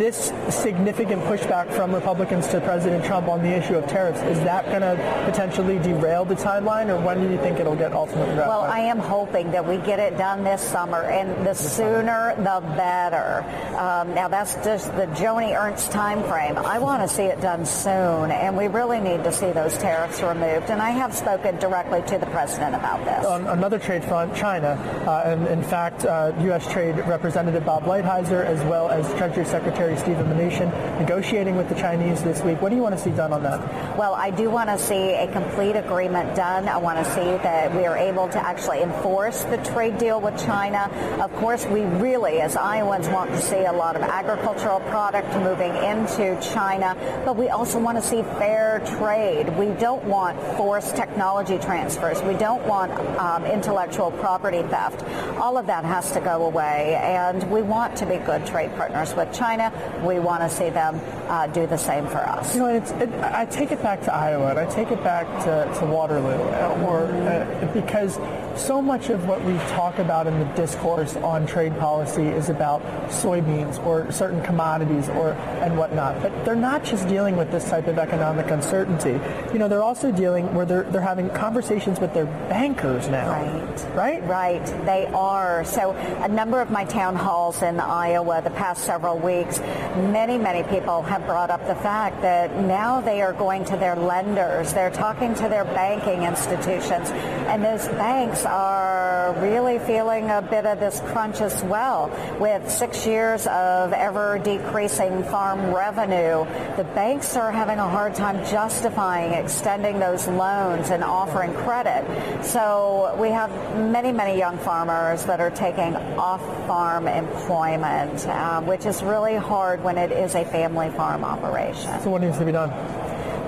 this 0.00 0.32
significant 0.48 1.22
pushback 1.24 1.70
from 1.74 1.94
Republicans 1.94 2.48
to 2.48 2.58
President 2.62 3.04
Trump 3.04 3.28
on 3.28 3.42
the 3.42 3.54
issue 3.54 3.76
of 3.76 3.86
tariffs, 3.86 4.18
is 4.22 4.38
that 4.44 4.64
going 4.66 4.80
to 4.80 4.96
potentially 5.26 5.78
derail 5.78 6.24
the 6.24 6.34
timeline, 6.34 6.88
or 6.88 6.98
when 7.04 7.20
do 7.20 7.30
you 7.30 7.36
think 7.42 7.60
it'll 7.60 7.76
get 7.76 7.92
ultimately 7.92 8.30
ratified? 8.30 8.48
Well, 8.48 8.62
I 8.62 8.78
am 8.78 8.98
hoping 8.98 9.50
that 9.50 9.68
we 9.68 9.76
get 9.76 9.98
it 9.98 10.16
done 10.16 10.42
this 10.42 10.62
summer, 10.62 11.02
and 11.02 11.46
the 11.46 11.52
sooner 11.52 12.34
the 12.38 12.66
better. 12.76 13.44
Um, 13.76 14.14
now, 14.14 14.28
that's 14.28 14.54
just 14.64 14.86
the 14.96 15.04
Joni 15.08 15.54
Ernst 15.54 15.92
time 15.92 16.22
frame. 16.24 16.56
I 16.56 16.78
want 16.78 17.02
to 17.02 17.14
see 17.14 17.24
it 17.24 17.42
done 17.42 17.66
soon, 17.66 18.30
and 18.30 18.56
we 18.56 18.68
really 18.68 19.00
need 19.00 19.22
to 19.24 19.32
see 19.32 19.52
those 19.52 19.76
tariffs 19.76 20.22
removed. 20.22 20.70
And 20.70 20.80
I 20.80 20.90
have 20.92 21.14
spoken 21.14 21.58
directly 21.58 22.00
to 22.06 22.16
the 22.16 22.26
president 22.26 22.74
about 22.74 23.04
this. 23.04 23.26
On 23.26 23.46
another 23.48 23.78
trade 23.78 24.04
front, 24.04 24.34
China, 24.34 24.80
uh, 25.06 25.24
and 25.26 25.46
in 25.46 25.62
fact, 25.62 26.06
uh, 26.06 26.32
U.S. 26.44 26.66
Trade 26.72 26.96
Representative 27.06 27.66
Bob 27.66 27.82
Lighthizer, 27.82 28.42
as 28.46 28.64
well 28.64 28.88
as 28.88 29.06
Treasury 29.18 29.44
Secretary 29.44 29.89
Stephen 29.96 30.26
Mnuchin, 30.26 30.70
negotiating 30.98 31.56
with 31.56 31.68
the 31.68 31.74
Chinese 31.74 32.22
this 32.22 32.42
week. 32.42 32.60
What 32.60 32.70
do 32.70 32.76
you 32.76 32.82
want 32.82 32.96
to 32.96 33.02
see 33.02 33.10
done 33.10 33.32
on 33.32 33.42
that? 33.42 33.60
Well, 33.96 34.14
I 34.14 34.30
do 34.30 34.50
want 34.50 34.68
to 34.70 34.78
see 34.78 35.14
a 35.14 35.30
complete 35.32 35.76
agreement 35.76 36.34
done. 36.34 36.68
I 36.68 36.76
want 36.76 37.04
to 37.04 37.04
see 37.12 37.24
that 37.42 37.74
we 37.74 37.86
are 37.86 37.96
able 37.96 38.28
to 38.28 38.38
actually 38.38 38.82
enforce 38.82 39.44
the 39.44 39.56
trade 39.58 39.98
deal 39.98 40.20
with 40.20 40.38
China. 40.44 40.90
Of 41.20 41.32
course, 41.36 41.66
we 41.66 41.82
really, 41.82 42.40
as 42.40 42.56
Iowans, 42.56 43.08
want 43.08 43.30
to 43.30 43.40
see 43.40 43.64
a 43.64 43.72
lot 43.72 43.96
of 43.96 44.02
agricultural 44.02 44.80
product 44.80 45.28
moving 45.36 45.74
into 45.76 46.38
China, 46.40 46.96
but 47.24 47.36
we 47.36 47.48
also 47.48 47.78
want 47.78 47.96
to 47.96 48.02
see 48.02 48.22
fair 48.38 48.80
trade. 48.98 49.48
We 49.56 49.66
don't 49.80 50.04
want 50.04 50.38
forced 50.56 50.96
technology 50.96 51.58
transfers. 51.58 52.22
We 52.22 52.34
don't 52.34 52.66
want 52.66 52.92
um, 53.18 53.44
intellectual 53.44 54.10
property 54.12 54.62
theft. 54.62 55.02
All 55.38 55.56
of 55.56 55.66
that 55.66 55.84
has 55.84 56.10
to 56.12 56.20
go 56.20 56.44
away, 56.46 56.98
and 57.02 57.50
we 57.50 57.62
want 57.62 57.96
to 57.96 58.06
be 58.06 58.16
good 58.16 58.46
trade 58.46 58.74
partners 58.76 59.14
with 59.14 59.32
China. 59.32 59.72
We 60.04 60.18
want 60.18 60.42
to 60.42 60.48
see 60.48 60.70
them 60.70 61.00
uh, 61.28 61.46
do 61.48 61.66
the 61.66 61.76
same 61.76 62.06
for 62.06 62.18
us. 62.18 62.54
You 62.54 62.60
know, 62.60 62.68
it, 62.68 62.90
I 63.22 63.46
take 63.46 63.70
it 63.70 63.82
back 63.82 64.02
to 64.02 64.14
Iowa, 64.14 64.50
and 64.50 64.58
I 64.58 64.66
take 64.66 64.90
it 64.90 65.02
back 65.02 65.26
to, 65.44 65.80
to 65.80 65.86
Waterloo, 65.86 66.30
uh, 66.30 66.86
or 66.86 67.04
uh, 67.06 67.70
because 67.72 68.16
so 68.56 68.80
much 68.82 69.10
of 69.10 69.26
what 69.26 69.44
we 69.44 69.54
talk 69.70 69.98
about 69.98 70.26
in 70.26 70.38
the 70.38 70.44
discourse 70.54 71.16
on 71.16 71.46
trade 71.46 71.76
policy 71.78 72.26
is 72.26 72.48
about 72.48 72.82
soybeans 73.08 73.84
or 73.84 74.10
certain 74.12 74.42
commodities 74.42 75.08
or 75.10 75.32
and 75.62 75.76
whatnot. 75.76 76.20
But 76.22 76.44
they're 76.44 76.56
not 76.56 76.84
just 76.84 77.08
dealing 77.08 77.36
with 77.36 77.50
this 77.50 77.68
type 77.68 77.86
of 77.86 77.98
economic 77.98 78.50
uncertainty. 78.50 79.20
You 79.52 79.58
know, 79.58 79.68
they're 79.68 79.82
also 79.82 80.12
dealing 80.12 80.52
where 80.54 80.66
they're 80.66 80.84
they're 80.84 81.00
having 81.00 81.30
conversations 81.30 82.00
with 82.00 82.14
their 82.14 82.26
bankers 82.26 83.08
now. 83.08 83.30
Right. 83.30 83.94
Right? 83.94 84.22
Right. 84.24 84.66
They 84.84 85.06
are. 85.14 85.64
So 85.64 85.92
a 85.92 86.28
number 86.28 86.60
of 86.60 86.70
my 86.70 86.84
town 86.84 87.16
halls 87.16 87.62
in 87.62 87.80
Iowa 87.80 88.42
the 88.42 88.50
past 88.50 88.84
several 88.84 89.18
weeks, 89.18 89.60
many, 89.60 90.38
many 90.38 90.62
people 90.68 91.02
have 91.02 91.24
brought 91.26 91.50
up 91.50 91.66
the 91.66 91.74
fact 91.76 92.20
that 92.22 92.56
now 92.56 93.00
they 93.00 93.22
are 93.22 93.32
going 93.32 93.64
to 93.66 93.76
their 93.76 93.96
lenders. 93.96 94.72
They're 94.72 94.90
talking 94.90 95.34
to 95.36 95.48
their 95.48 95.64
banking 95.64 96.22
institutions. 96.22 97.10
And 97.10 97.64
those 97.64 97.86
banks 97.88 98.39
are 98.44 99.34
really 99.38 99.78
feeling 99.78 100.30
a 100.30 100.42
bit 100.42 100.66
of 100.66 100.80
this 100.80 101.00
crunch 101.00 101.40
as 101.40 101.62
well. 101.64 102.10
With 102.40 102.70
six 102.70 103.06
years 103.06 103.46
of 103.46 103.92
ever 103.92 104.38
decreasing 104.38 105.22
farm 105.24 105.74
revenue, 105.74 106.44
the 106.76 106.84
banks 106.94 107.36
are 107.36 107.52
having 107.52 107.78
a 107.78 107.88
hard 107.88 108.14
time 108.14 108.44
justifying 108.46 109.32
extending 109.32 109.98
those 109.98 110.26
loans 110.28 110.90
and 110.90 111.04
offering 111.04 111.52
credit. 111.54 112.04
So 112.44 113.16
we 113.20 113.28
have 113.28 113.50
many, 113.76 114.12
many 114.12 114.38
young 114.38 114.58
farmers 114.58 115.24
that 115.26 115.40
are 115.40 115.50
taking 115.50 115.96
off-farm 115.96 117.06
employment, 117.08 118.26
uh, 118.26 118.60
which 118.62 118.86
is 118.86 119.02
really 119.02 119.36
hard 119.36 119.82
when 119.82 119.98
it 119.98 120.12
is 120.12 120.34
a 120.34 120.44
family 120.44 120.90
farm 120.90 121.24
operation. 121.24 122.00
So 122.02 122.10
what 122.10 122.22
needs 122.22 122.38
to 122.38 122.44
be 122.44 122.52
done? 122.52 122.70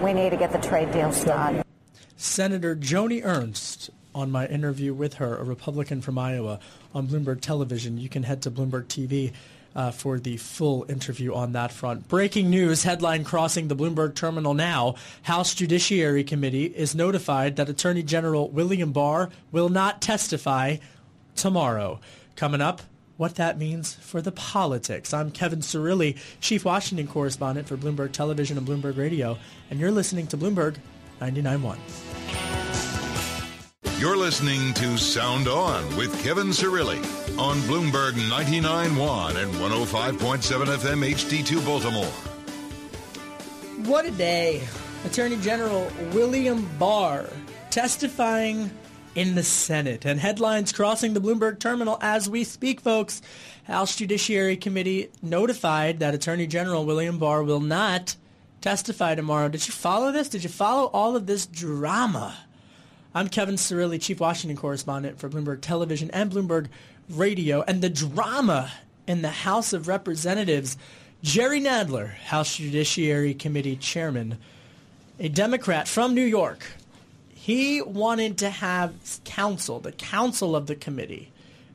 We 0.02 0.12
need 0.12 0.30
to 0.30 0.36
get 0.36 0.52
the 0.52 0.58
trade 0.58 0.92
deals 0.92 1.24
done. 1.24 1.62
Senator 2.16 2.76
Joni 2.76 3.24
Ernst 3.24 3.90
on 4.14 4.30
my 4.30 4.46
interview 4.46 4.94
with 4.94 5.14
her, 5.14 5.36
a 5.36 5.44
Republican 5.44 6.00
from 6.00 6.18
Iowa, 6.18 6.60
on 6.94 7.08
Bloomberg 7.08 7.40
Television. 7.40 7.98
You 7.98 8.08
can 8.08 8.22
head 8.22 8.42
to 8.42 8.50
Bloomberg 8.50 8.86
TV 8.86 9.32
uh, 9.74 9.90
for 9.90 10.18
the 10.18 10.36
full 10.36 10.84
interview 10.88 11.34
on 11.34 11.52
that 11.52 11.72
front. 11.72 12.08
Breaking 12.08 12.50
news 12.50 12.82
headline 12.82 13.24
crossing 13.24 13.68
the 13.68 13.76
Bloomberg 13.76 14.14
terminal 14.14 14.54
now. 14.54 14.96
House 15.22 15.54
Judiciary 15.54 16.24
Committee 16.24 16.66
is 16.66 16.94
notified 16.94 17.56
that 17.56 17.68
Attorney 17.68 18.02
General 18.02 18.48
William 18.50 18.92
Barr 18.92 19.30
will 19.50 19.68
not 19.68 20.02
testify 20.02 20.76
tomorrow. 21.34 22.00
Coming 22.36 22.60
up, 22.60 22.82
what 23.16 23.36
that 23.36 23.58
means 23.58 23.94
for 23.94 24.20
the 24.20 24.32
politics. 24.32 25.14
I'm 25.14 25.30
Kevin 25.30 25.60
Cirilli, 25.60 26.18
Chief 26.40 26.64
Washington 26.64 27.06
Correspondent 27.06 27.68
for 27.68 27.76
Bloomberg 27.76 28.12
Television 28.12 28.58
and 28.58 28.66
Bloomberg 28.66 28.96
Radio, 28.96 29.38
and 29.70 29.78
you're 29.78 29.90
listening 29.90 30.26
to 30.28 30.36
Bloomberg 30.36 30.76
99.1. 31.20 32.41
You're 34.02 34.16
listening 34.16 34.74
to 34.74 34.98
Sound 34.98 35.46
On 35.46 35.96
with 35.96 36.24
Kevin 36.24 36.48
Cirilli 36.48 36.98
on 37.38 37.56
Bloomberg 37.58 38.14
99.1 38.14 39.40
and 39.40 39.54
105.7 39.54 40.66
FM 40.66 41.08
HD2 41.14 41.64
Baltimore. 41.64 42.04
What 43.88 44.04
a 44.04 44.10
day. 44.10 44.66
Attorney 45.04 45.36
General 45.36 45.88
William 46.12 46.68
Barr 46.80 47.28
testifying 47.70 48.72
in 49.14 49.36
the 49.36 49.44
Senate. 49.44 50.04
And 50.04 50.18
headlines 50.18 50.72
crossing 50.72 51.14
the 51.14 51.20
Bloomberg 51.20 51.60
terminal 51.60 51.96
as 52.00 52.28
we 52.28 52.42
speak, 52.42 52.80
folks. 52.80 53.22
House 53.68 53.94
Judiciary 53.94 54.56
Committee 54.56 55.10
notified 55.22 56.00
that 56.00 56.12
Attorney 56.12 56.48
General 56.48 56.84
William 56.84 57.18
Barr 57.18 57.44
will 57.44 57.60
not 57.60 58.16
testify 58.60 59.14
tomorrow. 59.14 59.48
Did 59.48 59.64
you 59.68 59.72
follow 59.72 60.10
this? 60.10 60.28
Did 60.28 60.42
you 60.42 60.50
follow 60.50 60.86
all 60.86 61.14
of 61.14 61.26
this 61.26 61.46
drama? 61.46 62.36
I'm 63.14 63.28
Kevin 63.28 63.56
Cirilli, 63.56 64.00
Chief 64.00 64.20
Washington 64.20 64.56
Correspondent 64.56 65.18
for 65.18 65.28
Bloomberg 65.28 65.60
Television 65.60 66.10
and 66.12 66.32
Bloomberg 66.32 66.68
Radio. 67.10 67.60
And 67.60 67.82
the 67.82 67.90
drama 67.90 68.72
in 69.06 69.20
the 69.20 69.28
House 69.28 69.74
of 69.74 69.86
Representatives 69.86 70.78
Jerry 71.22 71.60
Nadler, 71.60 72.14
House 72.14 72.56
Judiciary 72.56 73.34
Committee 73.34 73.76
Chairman, 73.76 74.38
a 75.20 75.28
Democrat 75.28 75.88
from 75.88 76.14
New 76.14 76.24
York, 76.24 76.64
he 77.34 77.82
wanted 77.82 78.38
to 78.38 78.48
have 78.48 78.94
counsel, 79.24 79.78
the 79.78 79.92
counsel 79.92 80.56
of 80.56 80.66
the 80.66 80.74
committee, 80.74 81.30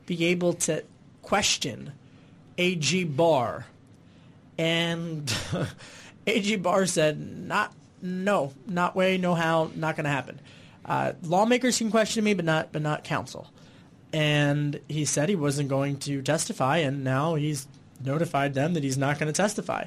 be 0.08 0.26
able 0.26 0.54
to 0.54 0.84
question 1.22 1.92
AG 2.58 3.04
Barr. 3.04 3.68
And 4.58 5.32
AG 6.26 6.56
Barr 6.56 6.88
said, 6.88 7.20
not, 7.20 7.74
no, 8.02 8.54
not 8.66 8.96
way, 8.96 9.20
no 9.20 9.36
how, 9.36 9.70
not 9.76 9.96
going 9.96 10.06
to 10.06 10.10
happen. 10.10 10.40
Uh, 10.88 11.14
lawmakers 11.24 11.78
can 11.78 11.92
question 11.92 12.24
me, 12.24 12.34
but 12.34 12.46
not, 12.46 12.72
but 12.72 12.82
not 12.82 13.04
counsel. 13.04 13.52
And 14.14 14.80
he 14.88 15.06
said 15.06 15.28
he 15.30 15.36
wasn't 15.36 15.70
going 15.70 15.98
to 16.00 16.22
testify, 16.22 16.78
and 16.78 17.04
now 17.04 17.36
he's 17.36 17.68
notified 18.04 18.54
them 18.54 18.74
that 18.74 18.84
he's 18.84 18.98
not 18.98 19.20
going 19.20 19.28
to 19.32 19.36
testify. 19.36 19.86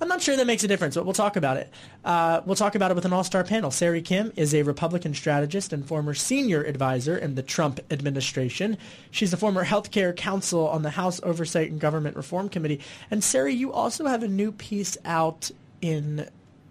I'm 0.00 0.06
not 0.06 0.22
sure 0.22 0.36
that 0.36 0.46
makes 0.46 0.62
a 0.62 0.68
difference, 0.68 0.94
but 0.94 1.04
we'll 1.04 1.12
talk 1.12 1.34
about 1.34 1.56
it. 1.56 1.72
Uh, 2.04 2.40
we'll 2.46 2.54
talk 2.54 2.76
about 2.76 2.92
it 2.92 2.94
with 2.94 3.04
an 3.04 3.12
all-star 3.12 3.42
panel. 3.42 3.72
Sari 3.72 4.00
Kim 4.00 4.32
is 4.36 4.54
a 4.54 4.62
Republican 4.62 5.12
strategist 5.12 5.72
and 5.72 5.84
former 5.84 6.14
senior 6.14 6.62
advisor 6.62 7.18
in 7.18 7.34
the 7.34 7.42
Trump 7.42 7.80
administration. 7.90 8.78
She's 9.10 9.32
a 9.32 9.36
former 9.36 9.64
healthcare 9.64 10.14
counsel 10.14 10.68
on 10.68 10.82
the 10.82 10.90
House 10.90 11.20
Oversight 11.24 11.72
and 11.72 11.80
Government 11.80 12.16
Reform 12.16 12.48
Committee. 12.48 12.80
And 13.10 13.24
Sari, 13.24 13.54
you 13.54 13.72
also 13.72 14.06
have 14.06 14.22
a 14.22 14.28
new 14.28 14.52
piece 14.52 14.96
out 15.04 15.50
in 15.80 16.28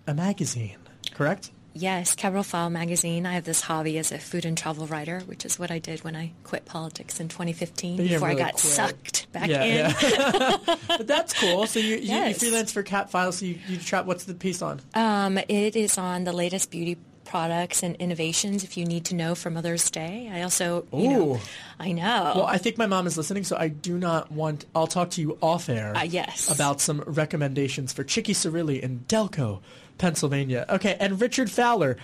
a 0.08 0.13
magazine, 0.13 0.78
correct? 1.13 1.52
Yes, 1.78 2.16
Capitol 2.16 2.44
File 2.44 2.70
magazine. 2.70 3.26
I 3.26 3.34
have 3.34 3.44
this 3.44 3.62
hobby 3.62 3.98
as 3.98 4.12
a 4.12 4.18
food 4.18 4.46
and 4.46 4.58
travel 4.58 4.88
writer, 4.88 5.20
which 5.22 5.46
is 5.46 5.60
what 5.60 5.70
I 5.70 5.80
did 5.80 6.04
when 6.04 6.16
I 6.16 6.32
quit 6.44 6.66
politics 6.66 7.20
in 7.20 7.28
2015 7.28 7.98
before 7.98 8.28
really 8.28 8.42
I 8.42 8.46
got 8.46 8.54
quit. 8.54 8.60
sucked 8.62 9.32
back 9.32 9.48
yeah, 9.50 9.63
in. 9.63 9.96
Yeah. 10.12 10.76
but 10.88 11.06
that's 11.08 11.34
cool. 11.34 11.68
So 11.68 11.80
you, 11.80 11.96
you, 11.96 12.02
Yes. 12.02 12.42
you 12.42 12.50
freelance 12.50 12.72
for 12.72 12.82
Cap 12.84 13.10
File. 13.12 13.32
So 13.32 13.46
you, 13.46 13.60
you 13.68 13.78
trap. 13.78 14.06
What's 14.06 14.24
the 14.24 14.34
piece 14.34 14.62
on? 14.62 14.82
Um, 14.96 15.38
it 15.38 15.76
is 15.76 15.98
on 15.98 16.24
the 16.24 16.34
latest 16.34 16.72
beauty 16.72 16.98
products 17.26 17.84
and 17.84 17.96
innovations. 17.98 18.63
If 18.63 18.78
you 18.78 18.86
need 18.86 19.06
to 19.06 19.16
know 19.16 19.36
for 19.36 19.50
Mother's 19.50 19.92
Day, 19.92 20.32
I 20.34 20.42
also, 20.42 20.88
you 20.94 21.10
know, 21.10 21.36
Ooh. 21.36 21.40
I 21.80 21.92
know. 21.92 22.34
Well, 22.38 22.46
I 22.46 22.58
think 22.58 22.78
my 22.78 22.88
mom 22.88 23.06
is 23.06 23.18
listening, 23.18 23.44
so 23.44 23.56
I 23.58 23.68
do 23.68 23.98
not 23.98 24.32
want. 24.32 24.66
I'll 24.74 24.88
talk 24.88 25.12
to 25.12 25.22
you 25.22 25.38
off 25.42 25.70
air. 25.70 25.96
Uh, 25.96 26.04
yes. 26.04 26.50
About 26.50 26.82
some 26.82 27.02
recommendations 27.02 27.94
for 27.94 28.04
Chicky 28.04 28.34
Cirilli 28.34 28.80
in 28.80 29.02
Delco, 29.10 29.60
Pennsylvania. 29.98 30.66
Okay, 30.70 30.96
and 31.00 31.20
Richard 31.20 31.50
Fowler 31.50 31.98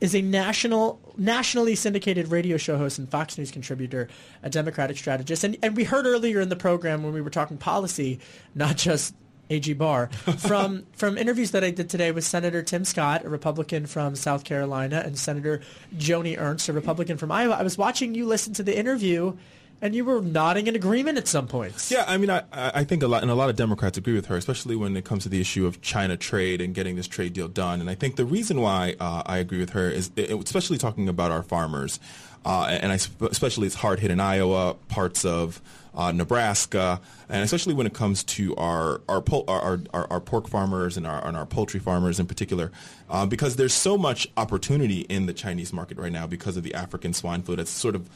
is 0.00 0.14
a 0.14 0.22
national, 0.22 1.00
nationally 1.16 1.74
syndicated 1.74 2.28
radio 2.28 2.56
show 2.56 2.78
host 2.78 2.98
and 2.98 3.08
Fox 3.08 3.36
News 3.38 3.50
contributor, 3.50 4.08
a 4.42 4.50
Democratic 4.50 4.96
strategist, 4.96 5.44
and 5.44 5.56
and 5.62 5.76
we 5.76 5.84
heard 5.84 6.06
earlier 6.06 6.40
in 6.40 6.48
the 6.48 6.56
program 6.56 7.02
when 7.02 7.12
we 7.12 7.20
were 7.20 7.30
talking 7.30 7.56
policy, 7.56 8.20
not 8.54 8.76
just. 8.76 9.14
AG 9.50 9.70
Barr 9.74 10.06
from 10.38 10.86
from 10.94 11.18
interviews 11.18 11.50
that 11.50 11.62
I 11.62 11.70
did 11.70 11.90
today 11.90 12.12
with 12.12 12.24
Senator 12.24 12.62
Tim 12.62 12.82
Scott, 12.82 13.26
a 13.26 13.28
Republican 13.28 13.84
from 13.84 14.16
South 14.16 14.42
Carolina, 14.42 15.02
and 15.04 15.18
Senator 15.18 15.60
Joni 15.98 16.40
Ernst, 16.40 16.70
a 16.70 16.72
Republican 16.72 17.18
from 17.18 17.30
Iowa. 17.30 17.54
I 17.54 17.62
was 17.62 17.76
watching 17.76 18.14
you 18.14 18.24
listen 18.24 18.54
to 18.54 18.62
the 18.62 18.74
interview, 18.74 19.36
and 19.80 19.94
you 19.94 20.04
were 20.04 20.20
nodding 20.20 20.66
in 20.66 20.76
agreement 20.76 21.18
at 21.18 21.28
some 21.28 21.46
points. 21.46 21.90
Yeah, 21.90 22.04
I 22.06 22.16
mean, 22.16 22.30
I, 22.30 22.42
I 22.52 22.84
think 22.84 23.02
a 23.02 23.08
lot, 23.08 23.22
and 23.22 23.30
a 23.30 23.34
lot 23.34 23.50
of 23.50 23.56
Democrats 23.56 23.98
agree 23.98 24.14
with 24.14 24.26
her, 24.26 24.36
especially 24.36 24.76
when 24.76 24.96
it 24.96 25.04
comes 25.04 25.24
to 25.24 25.28
the 25.28 25.40
issue 25.40 25.66
of 25.66 25.80
China 25.82 26.16
trade 26.16 26.60
and 26.60 26.74
getting 26.74 26.96
this 26.96 27.08
trade 27.08 27.32
deal 27.32 27.48
done. 27.48 27.80
And 27.80 27.90
I 27.90 27.94
think 27.94 28.16
the 28.16 28.24
reason 28.24 28.60
why 28.60 28.94
uh, 29.00 29.22
I 29.26 29.38
agree 29.38 29.58
with 29.58 29.70
her 29.70 29.90
is, 29.90 30.10
especially 30.16 30.78
talking 30.78 31.08
about 31.08 31.30
our 31.30 31.42
farmers, 31.42 32.00
uh, 32.44 32.66
and 32.80 32.92
I, 32.92 32.98
especially 33.26 33.66
it's 33.66 33.76
hard 33.76 34.00
hit 34.00 34.10
in 34.10 34.20
Iowa, 34.20 34.74
parts 34.88 35.24
of 35.24 35.62
uh, 35.94 36.12
Nebraska, 36.12 37.00
and 37.28 37.42
especially 37.42 37.74
when 37.74 37.86
it 37.86 37.94
comes 37.94 38.24
to 38.24 38.54
our 38.56 39.00
our 39.08 39.22
pol- 39.22 39.44
our, 39.48 39.80
our, 39.92 40.06
our 40.10 40.20
pork 40.20 40.48
farmers 40.48 40.96
and 40.96 41.06
our, 41.06 41.26
and 41.26 41.36
our 41.36 41.46
poultry 41.46 41.80
farmers 41.80 42.18
in 42.18 42.26
particular, 42.26 42.72
uh, 43.08 43.24
because 43.24 43.56
there's 43.56 43.72
so 43.72 43.96
much 43.96 44.28
opportunity 44.36 45.00
in 45.02 45.26
the 45.26 45.32
Chinese 45.32 45.72
market 45.72 45.96
right 45.98 46.12
now 46.12 46.26
because 46.26 46.56
of 46.56 46.64
the 46.64 46.74
African 46.74 47.14
swine 47.14 47.42
flu 47.42 47.56
that's 47.56 47.70
sort 47.70 47.94
of 47.94 48.10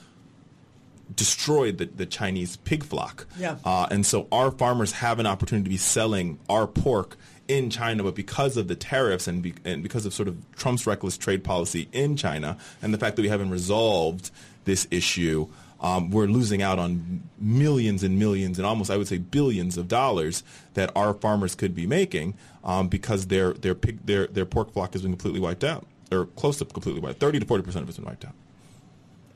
destroyed 1.14 1.79
the, 1.79 1.87
the 1.87 2.07
Chinese 2.07 2.57
pig 2.57 2.85
flock. 2.85 3.27
Yeah. 3.38 3.57
Uh, 3.64 3.87
and 3.90 4.05
so 4.05 4.29
our 4.31 4.51
farmers 4.51 4.92
have 4.92 5.18
an 5.18 5.27
opportunity 5.27 5.64
to 5.64 5.71
be 5.71 5.77
selling 5.77 6.38
our 6.49 6.66
pork 6.66 7.16
in 7.49 7.71
China, 7.71 8.03
but 8.03 8.14
because 8.14 8.57
of 8.57 8.68
the 8.68 8.77
tariffs 8.77 9.27
and, 9.27 9.42
be, 9.42 9.55
and 9.64 9.83
because 9.83 10.05
of 10.05 10.12
sort 10.12 10.29
of 10.29 10.37
Trump's 10.55 10.87
reckless 10.87 11.16
trade 11.16 11.42
policy 11.42 11.88
in 11.92 12.16
China 12.16 12.59
and 12.83 12.92
the 12.92 12.99
fact 12.99 13.16
that 13.16 13.23
we 13.23 13.29
haven't 13.29 13.51
resolved 13.51 14.31
this 14.64 14.87
issue, 14.90 15.49
um, 15.81 16.11
we're 16.11 16.27
losing 16.27 16.61
out 16.61 16.79
on 16.79 17.23
millions 17.38 18.03
and 18.03 18.18
millions 18.18 18.59
and 18.59 18.66
almost, 18.66 18.90
I 18.90 18.97
would 18.97 19.09
say, 19.09 19.18
billions 19.18 19.79
of 19.79 19.88
dollars 19.88 20.42
that 20.75 20.90
our 20.94 21.14
farmers 21.14 21.55
could 21.55 21.75
be 21.75 21.87
making 21.87 22.35
um, 22.64 22.88
because 22.88 23.29
their 23.29 23.53
their 23.55 23.75
pig 23.75 24.05
their 24.05 24.27
their 24.27 24.44
pork 24.44 24.73
flock 24.73 24.92
has 24.92 25.03
been 25.03 25.12
completely 25.12 25.40
wiped 25.40 25.64
out 25.64 25.87
or 26.12 26.27
close 26.27 26.59
to 26.59 26.64
completely 26.64 27.01
wiped. 27.01 27.21
Thirty 27.21 27.38
to 27.38 27.47
forty 27.47 27.62
percent 27.62 27.85
of 27.85 27.88
it's 27.88 27.99
been 27.99 28.07
wiped 28.07 28.25
out. 28.25 28.35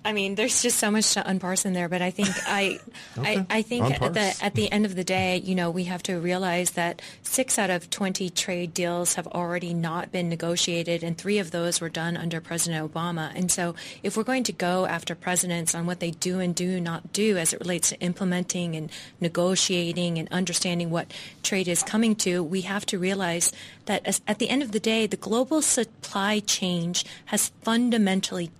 I 0.04 0.12
mean, 0.12 0.34
there's 0.34 0.62
just 0.62 0.78
so 0.78 0.90
much 0.90 1.12
to 1.14 1.22
unparse 1.22 1.64
in 1.64 1.74
there, 1.74 1.88
but 1.88 2.02
I 2.02 2.10
think 2.10 2.28
I, 2.46 2.80
Okay. 3.18 3.38
I, 3.38 3.58
I 3.58 3.62
think 3.62 4.00
at 4.00 4.14
the 4.14 4.34
at 4.42 4.54
the 4.54 4.70
end 4.72 4.86
of 4.86 4.96
the 4.96 5.04
day, 5.04 5.36
you 5.38 5.54
know, 5.54 5.70
we 5.70 5.84
have 5.84 6.02
to 6.04 6.18
realize 6.18 6.72
that 6.72 7.02
six 7.22 7.58
out 7.58 7.70
of 7.70 7.90
20 7.90 8.30
trade 8.30 8.72
deals 8.74 9.14
have 9.14 9.26
already 9.28 9.74
not 9.74 10.10
been 10.10 10.28
negotiated, 10.28 11.02
and 11.02 11.16
three 11.16 11.38
of 11.38 11.50
those 11.50 11.80
were 11.80 11.88
done 11.88 12.16
under 12.16 12.40
President 12.40 12.92
Obama. 12.92 13.32
And 13.34 13.50
so, 13.50 13.74
if 14.02 14.16
we're 14.16 14.22
going 14.22 14.44
to 14.44 14.52
go 14.52 14.86
after 14.86 15.14
presidents 15.14 15.74
on 15.74 15.86
what 15.86 16.00
they 16.00 16.10
do 16.10 16.40
and 16.40 16.54
do 16.54 16.80
not 16.80 17.12
do 17.12 17.36
as 17.36 17.52
it 17.52 17.60
relates 17.60 17.90
to 17.90 18.00
implementing 18.00 18.74
and 18.76 18.90
negotiating 19.20 20.18
and 20.18 20.28
understanding 20.32 20.90
what 20.90 21.12
trade 21.42 21.68
is 21.68 21.82
coming 21.82 22.16
to, 22.16 22.42
we 22.42 22.62
have 22.62 22.86
to 22.86 22.98
realize 22.98 23.52
that 23.86 24.04
as, 24.06 24.20
at 24.26 24.38
the 24.38 24.48
end 24.48 24.62
of 24.62 24.72
the 24.72 24.80
day, 24.80 25.06
the 25.06 25.16
global 25.16 25.60
supply 25.60 26.40
change 26.40 27.04
has 27.26 27.52
fundamentally 27.62 28.50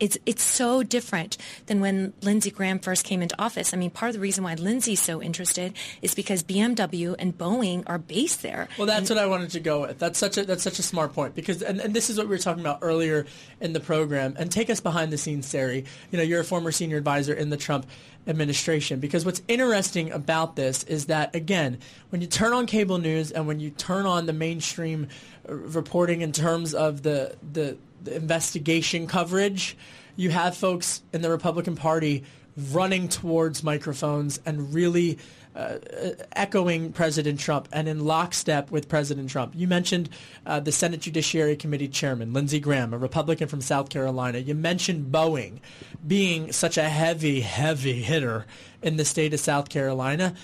it's 0.00 0.18
it's 0.26 0.42
so 0.42 0.82
different 0.82 1.36
than 1.66 1.80
when 1.80 2.12
Lindsey 2.22 2.50
Graham 2.50 2.78
first 2.78 3.04
came 3.04 3.22
into 3.22 3.40
office. 3.40 3.72
I 3.72 3.76
mean, 3.76 3.90
part 3.90 4.10
of 4.10 4.14
the 4.14 4.20
reason 4.20 4.44
why 4.44 4.54
Lindsey's 4.54 5.00
so 5.00 5.22
interested 5.22 5.72
is 6.02 6.14
because 6.14 6.42
BMW 6.42 7.14
and 7.18 7.36
Boeing 7.36 7.84
are 7.86 7.98
based 7.98 8.42
there. 8.42 8.68
Well, 8.76 8.86
that's 8.86 9.08
what 9.08 9.18
I 9.18 9.26
wanted 9.26 9.50
to 9.50 9.60
go 9.60 9.82
with. 9.82 9.98
That's 9.98 10.18
such 10.18 10.36
a 10.36 10.44
that's 10.44 10.62
such 10.62 10.78
a 10.78 10.82
smart 10.82 11.12
point 11.12 11.34
because 11.34 11.62
and, 11.62 11.80
and 11.80 11.94
this 11.94 12.10
is 12.10 12.18
what 12.18 12.26
we 12.26 12.30
were 12.30 12.38
talking 12.38 12.60
about 12.60 12.80
earlier 12.82 13.26
in 13.60 13.72
the 13.72 13.80
program. 13.80 14.34
And 14.38 14.50
take 14.50 14.70
us 14.70 14.80
behind 14.80 15.12
the 15.12 15.18
scenes, 15.18 15.46
Sari. 15.46 15.84
You 16.10 16.18
know, 16.18 16.24
you're 16.24 16.40
a 16.40 16.44
former 16.44 16.72
senior 16.72 16.96
advisor 16.96 17.34
in 17.34 17.50
the 17.50 17.56
Trump 17.56 17.86
administration 18.26 19.00
because 19.00 19.24
what's 19.24 19.42
interesting 19.48 20.10
about 20.10 20.56
this 20.56 20.82
is 20.84 21.06
that 21.06 21.34
again, 21.34 21.78
when 22.10 22.20
you 22.20 22.26
turn 22.26 22.52
on 22.52 22.66
cable 22.66 22.98
news 22.98 23.30
and 23.30 23.46
when 23.46 23.60
you 23.60 23.70
turn 23.70 24.06
on 24.06 24.26
the 24.26 24.32
mainstream 24.32 25.08
reporting 25.46 26.22
in 26.22 26.32
terms 26.32 26.74
of 26.74 27.02
the 27.02 27.36
the, 27.52 27.76
the 28.04 28.14
investigation 28.14 29.06
coverage, 29.06 29.76
you 30.16 30.30
have 30.30 30.56
folks 30.56 31.02
in 31.12 31.22
the 31.22 31.30
Republican 31.30 31.76
Party 31.76 32.24
running 32.72 33.08
towards 33.08 33.64
microphones 33.64 34.40
and 34.46 34.72
really 34.72 35.18
uh, 35.56 35.58
uh, 35.58 36.10
echoing 36.34 36.92
President 36.92 37.38
Trump 37.38 37.68
and 37.72 37.88
in 37.88 38.04
lockstep 38.04 38.70
with 38.70 38.88
President 38.88 39.30
Trump. 39.30 39.52
You 39.56 39.68
mentioned 39.68 40.08
uh, 40.46 40.60
the 40.60 40.72
Senate 40.72 41.00
Judiciary 41.00 41.56
Committee 41.56 41.88
Chairman, 41.88 42.32
Lindsey 42.32 42.60
Graham, 42.60 42.92
a 42.92 42.98
Republican 42.98 43.48
from 43.48 43.60
South 43.60 43.88
Carolina. 43.88 44.38
You 44.38 44.54
mentioned 44.54 45.12
Boeing 45.12 45.60
being 46.06 46.52
such 46.52 46.76
a 46.76 46.88
heavy, 46.88 47.40
heavy 47.40 48.02
hitter 48.02 48.46
in 48.82 48.96
the 48.96 49.04
state 49.04 49.32
of 49.32 49.40
South 49.40 49.68
Carolina. 49.68 50.34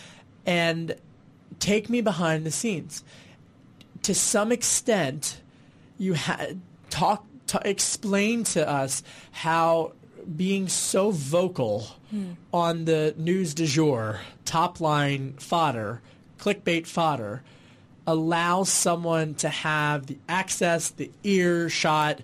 And 0.47 0.95
take 1.59 1.91
me 1.91 2.01
behind 2.01 2.47
the 2.47 2.51
scenes. 2.51 3.05
To 4.03 4.15
some 4.15 4.53
extent, 4.53 5.41
you 5.99 6.15
had 6.15 6.61
talk, 6.89 7.25
ta 7.51 7.59
explain 7.65 8.45
to 8.55 8.63
us 8.69 9.03
how 9.45 9.93
being 10.37 10.69
so 10.69 11.11
vocal 11.11 11.77
Hmm. 12.11 12.33
on 12.53 12.85
the 12.87 13.15
news 13.17 13.55
du 13.55 13.67
jour, 13.67 14.21
top 14.45 14.81
line 14.81 15.35
fodder, 15.39 16.01
clickbait 16.41 16.85
fodder, 16.87 17.43
allows 18.07 18.69
someone 18.69 19.35
to 19.35 19.49
have 19.49 20.07
the 20.09 20.19
access, 20.29 20.91
the 20.91 21.11
earshot, 21.23 22.17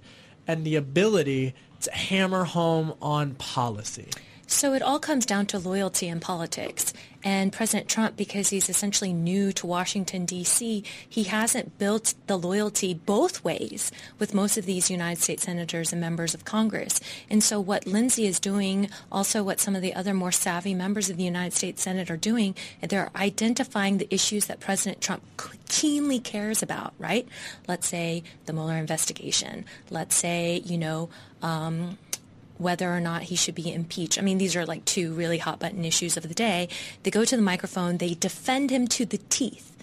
and 0.48 0.64
the 0.64 0.74
ability 0.74 1.54
to 1.82 1.90
hammer 1.92 2.44
home 2.44 2.94
on 3.00 3.34
policy. 3.36 4.08
So 4.46 4.74
it 4.74 4.82
all 4.82 4.98
comes 5.00 5.26
down 5.26 5.46
to 5.46 5.58
loyalty 5.58 6.08
in 6.08 6.20
politics. 6.20 6.92
And 7.24 7.52
President 7.52 7.88
Trump, 7.88 8.16
because 8.16 8.50
he's 8.50 8.68
essentially 8.68 9.12
new 9.12 9.50
to 9.54 9.66
Washington, 9.66 10.26
D.C., 10.26 10.84
he 11.08 11.24
hasn't 11.24 11.76
built 11.76 12.14
the 12.28 12.38
loyalty 12.38 12.94
both 12.94 13.42
ways 13.42 13.90
with 14.20 14.32
most 14.32 14.56
of 14.56 14.64
these 14.64 14.90
United 14.90 15.20
States 15.20 15.42
senators 15.42 15.92
and 15.92 16.00
members 16.00 16.34
of 16.34 16.44
Congress. 16.44 17.00
And 17.28 17.42
so 17.42 17.60
what 17.60 17.84
Lindsey 17.84 18.26
is 18.26 18.38
doing, 18.38 18.88
also 19.10 19.42
what 19.42 19.58
some 19.58 19.74
of 19.74 19.82
the 19.82 19.94
other 19.94 20.14
more 20.14 20.30
savvy 20.30 20.74
members 20.74 21.10
of 21.10 21.16
the 21.16 21.24
United 21.24 21.52
States 21.52 21.82
Senate 21.82 22.12
are 22.12 22.16
doing, 22.16 22.54
they're 22.80 23.10
identifying 23.16 23.98
the 23.98 24.14
issues 24.14 24.46
that 24.46 24.60
President 24.60 25.00
Trump 25.00 25.24
keenly 25.68 26.20
cares 26.20 26.62
about, 26.62 26.94
right? 26.98 27.26
Let's 27.66 27.88
say 27.88 28.22
the 28.44 28.52
Mueller 28.52 28.76
investigation. 28.76 29.64
Let's 29.90 30.14
say, 30.14 30.62
you 30.64 30.78
know, 30.78 31.08
um, 31.42 31.98
whether 32.58 32.90
or 32.90 33.00
not 33.00 33.24
he 33.24 33.36
should 33.36 33.54
be 33.54 33.72
impeached. 33.72 34.18
I 34.18 34.22
mean, 34.22 34.38
these 34.38 34.56
are 34.56 34.66
like 34.66 34.84
two 34.84 35.12
really 35.12 35.38
hot 35.38 35.58
button 35.58 35.84
issues 35.84 36.16
of 36.16 36.26
the 36.26 36.34
day. 36.34 36.68
They 37.02 37.10
go 37.10 37.24
to 37.24 37.36
the 37.36 37.42
microphone, 37.42 37.98
they 37.98 38.14
defend 38.14 38.70
him 38.70 38.88
to 38.88 39.04
the 39.04 39.18
teeth. 39.28 39.75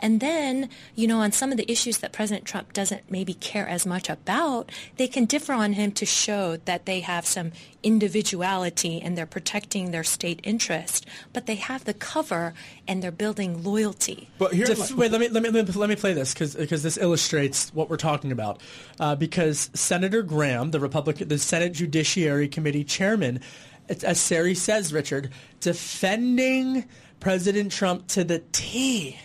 And 0.00 0.18
then, 0.18 0.68
you 0.94 1.06
know, 1.06 1.20
on 1.20 1.30
some 1.30 1.52
of 1.52 1.58
the 1.58 1.70
issues 1.70 1.98
that 1.98 2.12
President 2.12 2.46
Trump 2.46 2.72
doesn't 2.72 3.10
maybe 3.10 3.34
care 3.34 3.68
as 3.68 3.86
much 3.86 4.08
about, 4.08 4.72
they 4.96 5.06
can 5.06 5.26
differ 5.26 5.52
on 5.52 5.74
him 5.74 5.92
to 5.92 6.06
show 6.06 6.56
that 6.64 6.86
they 6.86 7.00
have 7.00 7.26
some 7.26 7.52
individuality 7.82 9.00
and 9.00 9.16
they're 9.16 9.26
protecting 9.26 9.90
their 9.90 10.04
state 10.04 10.40
interest, 10.42 11.06
but 11.32 11.46
they 11.46 11.54
have 11.54 11.84
the 11.84 11.94
cover 11.94 12.54
and 12.88 13.02
they're 13.02 13.12
building 13.12 13.62
loyalty. 13.62 14.28
But 14.38 14.54
here, 14.54 14.66
Def- 14.66 14.92
wait, 14.92 15.12
let 15.12 15.20
me, 15.20 15.28
let 15.28 15.42
me 15.42 15.62
let 15.62 15.88
me 15.88 15.96
play 15.96 16.12
this 16.12 16.32
because 16.34 16.54
because 16.54 16.82
this 16.82 16.96
illustrates 16.96 17.72
what 17.74 17.88
we're 17.90 17.96
talking 17.96 18.32
about. 18.32 18.60
Uh, 18.98 19.14
because 19.14 19.70
Senator 19.74 20.22
Graham, 20.22 20.70
the 20.70 20.80
Republican, 20.80 21.28
the 21.28 21.38
Senate 21.38 21.72
Judiciary 21.72 22.48
Committee 22.48 22.84
chairman, 22.84 23.40
as 23.88 24.20
Sari 24.20 24.54
says, 24.54 24.92
Richard, 24.92 25.30
defending 25.60 26.84
President 27.18 27.72
Trump 27.72 28.06
to 28.08 28.24
the 28.24 28.42
T 28.52 29.18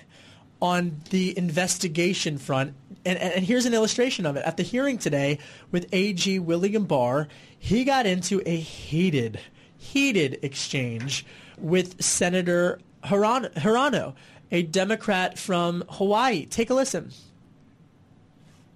on 0.62 1.02
the 1.10 1.38
investigation 1.38 2.38
front. 2.38 2.74
And, 3.06 3.20
and, 3.20 3.46
here's 3.46 3.66
an 3.66 3.74
illustration 3.74 4.26
of 4.26 4.36
it. 4.36 4.44
At 4.46 4.58
the 4.58 4.64
hearing 4.64 4.98
today 4.98 5.40
with 5.72 5.88
AG 5.92 6.40
William 6.40 6.86
Barr, 6.86 7.28
he 7.58 7.84
got 7.84 8.06
into 8.06 8.42
a 8.46 8.56
heated, 8.56 9.40
heated 9.78 10.40
exchange 10.42 11.26
with 11.58 12.02
Senator 12.02 12.80
Hirono, 13.04 14.16
a 14.52 14.64
Democrat 14.64 15.38
from 15.38 15.84
Hawaii. 15.90 16.46
Take 16.46 16.70
a 16.70 16.74
listen. 16.74 17.12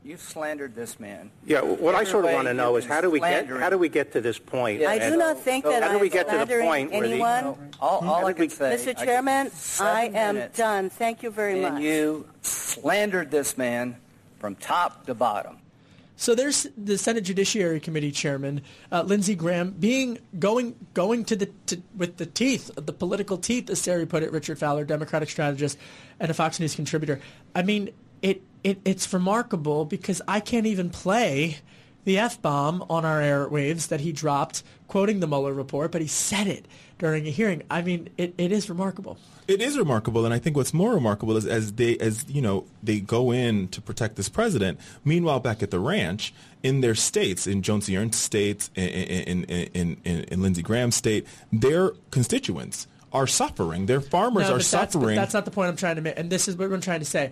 You've 0.09 0.19
slandered 0.19 0.73
this 0.73 0.99
man. 0.99 1.29
Yeah, 1.45 1.61
what 1.61 1.93
I 1.93 2.03
sort 2.03 2.25
of 2.25 2.31
want 2.31 2.47
to 2.47 2.53
know 2.55 2.77
is 2.77 2.85
how 2.87 2.99
do 2.99 3.11
we 3.11 3.19
get 3.19 3.45
how 3.47 3.69
do 3.69 3.77
we 3.77 3.89
get 3.89 4.13
to 4.13 4.21
this 4.21 4.39
point? 4.39 4.81
I 4.81 4.97
do 4.97 5.15
not 5.15 5.39
think 5.39 5.65
that 5.65 5.83
how 5.83 5.91
do 5.91 5.99
we 5.99 6.09
get 6.09 6.27
to 6.29 6.47
the 6.47 6.61
point 6.63 6.89
anyone. 6.91 7.43
The, 7.43 7.77
all, 7.79 7.99
all 8.09 8.25
I 8.25 8.33
can 8.33 8.49
say, 8.49 8.75
Mr. 8.75 8.97
Chairman, 8.97 9.51
I, 9.79 9.83
I 9.83 10.03
am 10.05 10.49
done. 10.55 10.89
Thank 10.89 11.21
you 11.21 11.29
very 11.29 11.63
and 11.63 11.75
much. 11.75 11.83
you 11.83 12.27
slandered 12.41 13.29
this 13.29 13.55
man 13.55 13.97
from 14.39 14.55
top 14.55 15.05
to 15.05 15.13
bottom. 15.13 15.59
So 16.15 16.33
there's 16.33 16.65
the 16.75 16.97
Senate 16.97 17.21
Judiciary 17.21 17.79
Committee 17.79 18.11
Chairman 18.11 18.63
uh, 18.91 19.03
Lindsey 19.03 19.35
Graham 19.35 19.75
being 19.79 20.17
going 20.39 20.73
going 20.95 21.23
to 21.25 21.35
the 21.35 21.51
to, 21.67 21.83
with 21.95 22.17
the 22.17 22.25
teeth, 22.25 22.71
the 22.75 22.93
political 22.93 23.37
teeth, 23.37 23.69
as 23.69 23.79
Sari 23.79 24.07
put 24.07 24.23
it. 24.23 24.31
Richard 24.31 24.57
Fowler, 24.57 24.85
Democratic 24.85 25.29
strategist 25.29 25.77
and 26.19 26.31
a 26.31 26.33
Fox 26.33 26.59
News 26.59 26.73
contributor. 26.73 27.21
I 27.53 27.61
mean, 27.61 27.91
it, 28.23 28.41
it 28.63 28.79
it's 28.85 29.11
remarkable 29.13 29.85
because 29.85 30.21
I 30.27 30.39
can't 30.39 30.65
even 30.65 30.89
play 30.89 31.57
the 32.05 32.17
F 32.17 32.41
bomb 32.41 32.83
on 32.89 33.05
our 33.05 33.19
airwaves 33.21 33.89
that 33.89 33.99
he 33.99 34.11
dropped 34.11 34.63
quoting 34.87 35.19
the 35.19 35.27
Mueller 35.27 35.53
report, 35.53 35.91
but 35.91 36.01
he 36.01 36.07
said 36.07 36.47
it 36.47 36.65
during 36.97 37.27
a 37.27 37.29
hearing. 37.29 37.61
I 37.69 37.81
mean, 37.81 38.09
it, 38.17 38.33
it 38.37 38.51
is 38.51 38.69
remarkable. 38.69 39.17
It 39.47 39.61
is 39.61 39.77
remarkable, 39.77 40.25
and 40.25 40.33
I 40.33 40.39
think 40.39 40.55
what's 40.55 40.73
more 40.73 40.93
remarkable 40.93 41.37
is 41.37 41.45
as 41.45 41.73
they, 41.73 41.97
as 41.97 42.25
you 42.27 42.41
know, 42.41 42.65
they 42.83 42.99
go 42.99 43.31
in 43.31 43.67
to 43.69 43.81
protect 43.81 44.15
this 44.15 44.29
president. 44.29 44.79
Meanwhile, 45.03 45.39
back 45.39 45.63
at 45.63 45.71
the 45.71 45.79
ranch, 45.79 46.33
in 46.61 46.81
their 46.81 46.95
states, 46.95 47.47
in 47.47 47.61
Joni 47.61 47.99
Ernst 47.99 48.19
state, 48.21 48.69
in 48.75 48.83
in, 48.83 49.43
in, 49.45 49.97
in, 50.03 50.23
in 50.23 50.41
Lindsey 50.41 50.61
Graham's 50.61 50.95
state, 50.95 51.25
their 51.51 51.91
constituents 52.11 52.87
are 53.11 53.27
suffering. 53.27 53.87
Their 53.87 54.01
farmers 54.01 54.43
no, 54.43 54.55
are 54.55 54.57
that's, 54.57 54.67
suffering. 54.67 55.15
that's 55.15 55.33
not 55.33 55.45
the 55.45 55.51
point 55.51 55.69
I'm 55.69 55.77
trying 55.77 55.95
to 55.95 56.01
make, 56.01 56.17
and 56.17 56.29
this 56.29 56.47
is 56.47 56.55
what 56.55 56.71
I'm 56.71 56.81
trying 56.81 56.99
to 56.99 57.05
say 57.05 57.31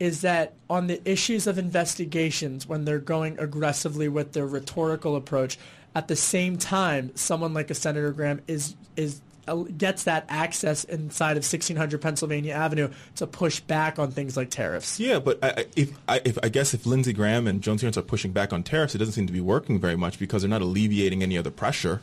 is 0.00 0.20
that 0.22 0.54
on 0.70 0.86
the 0.86 1.00
issues 1.08 1.46
of 1.46 1.58
investigations, 1.58 2.66
when 2.66 2.84
they're 2.84 2.98
going 2.98 3.38
aggressively 3.38 4.08
with 4.08 4.32
their 4.32 4.46
rhetorical 4.46 5.16
approach, 5.16 5.58
at 5.94 6.08
the 6.08 6.16
same 6.16 6.58
time, 6.58 7.10
someone 7.16 7.54
like 7.54 7.70
a 7.70 7.74
Senator 7.74 8.12
Graham 8.12 8.40
is 8.46 8.74
is 8.96 9.20
uh, 9.48 9.56
gets 9.76 10.04
that 10.04 10.26
access 10.28 10.84
inside 10.84 11.32
of 11.32 11.42
1600 11.42 12.00
Pennsylvania 12.00 12.52
Avenue 12.52 12.90
to 13.16 13.26
push 13.26 13.60
back 13.60 13.98
on 13.98 14.10
things 14.10 14.36
like 14.36 14.50
tariffs. 14.50 15.00
Yeah, 15.00 15.18
but 15.18 15.42
I, 15.42 15.64
if, 15.74 15.90
I, 16.06 16.20
if 16.24 16.38
I 16.42 16.50
guess 16.50 16.74
if 16.74 16.84
Lindsey 16.84 17.14
Graham 17.14 17.46
and 17.46 17.62
Joni 17.62 17.84
Ernst 17.84 17.96
are 17.96 18.02
pushing 18.02 18.32
back 18.32 18.52
on 18.52 18.62
tariffs, 18.62 18.94
it 18.94 18.98
doesn't 18.98 19.14
seem 19.14 19.26
to 19.26 19.32
be 19.32 19.40
working 19.40 19.80
very 19.80 19.96
much 19.96 20.18
because 20.18 20.42
they're 20.42 20.50
not 20.50 20.60
alleviating 20.60 21.22
any 21.22 21.38
other 21.38 21.50
pressure 21.50 22.02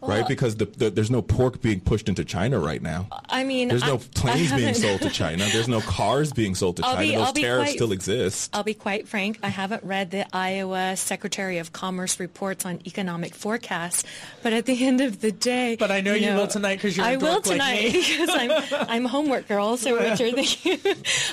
right? 0.00 0.26
Because 0.26 0.56
the, 0.56 0.66
the, 0.66 0.90
there's 0.90 1.10
no 1.10 1.22
pork 1.22 1.60
being 1.60 1.80
pushed 1.80 2.08
into 2.08 2.24
China 2.24 2.58
right 2.58 2.82
now. 2.82 3.08
I 3.28 3.44
mean, 3.44 3.68
there's 3.68 3.82
no 3.84 3.96
I, 3.96 3.98
planes 4.14 4.52
I 4.52 4.56
being 4.56 4.74
sold 4.86 5.02
to 5.02 5.10
China. 5.10 5.46
There's 5.52 5.68
no 5.68 5.80
cars 5.80 6.32
being 6.32 6.54
sold 6.54 6.76
to 6.76 6.84
I'll 6.84 6.96
China. 6.96 7.08
Be, 7.08 7.16
Those 7.16 7.32
tariffs 7.32 7.70
quite, 7.70 7.76
still 7.76 7.92
exist. 7.92 8.50
I'll 8.54 8.62
be 8.62 8.74
quite 8.74 9.08
frank. 9.08 9.38
I 9.42 9.48
haven't 9.48 9.84
read 9.84 10.10
the 10.10 10.26
Iowa 10.34 10.96
Secretary 10.96 11.58
of 11.58 11.72
Commerce 11.72 12.20
reports 12.20 12.64
on 12.64 12.80
economic 12.86 13.34
forecasts, 13.34 14.04
but 14.42 14.52
at 14.52 14.66
the 14.66 14.86
end 14.86 15.00
of 15.00 15.20
the 15.20 15.32
day, 15.32 15.76
but 15.78 15.90
I 15.90 16.00
know 16.00 16.14
you, 16.14 16.26
know, 16.26 16.40
will 16.40 16.46
tonight 16.46 16.76
because 16.76 16.96
you're. 16.96 17.06
I 17.06 17.16
will 17.16 17.40
tonight 17.40 17.84
like 17.84 17.92
because 17.92 18.30
I'm 18.32 18.50
I'm 18.88 19.04
homework 19.04 19.48
girl. 19.48 19.76
So 19.76 19.96
Richard, 19.98 20.34
thank 20.34 20.64
you. 20.64 20.78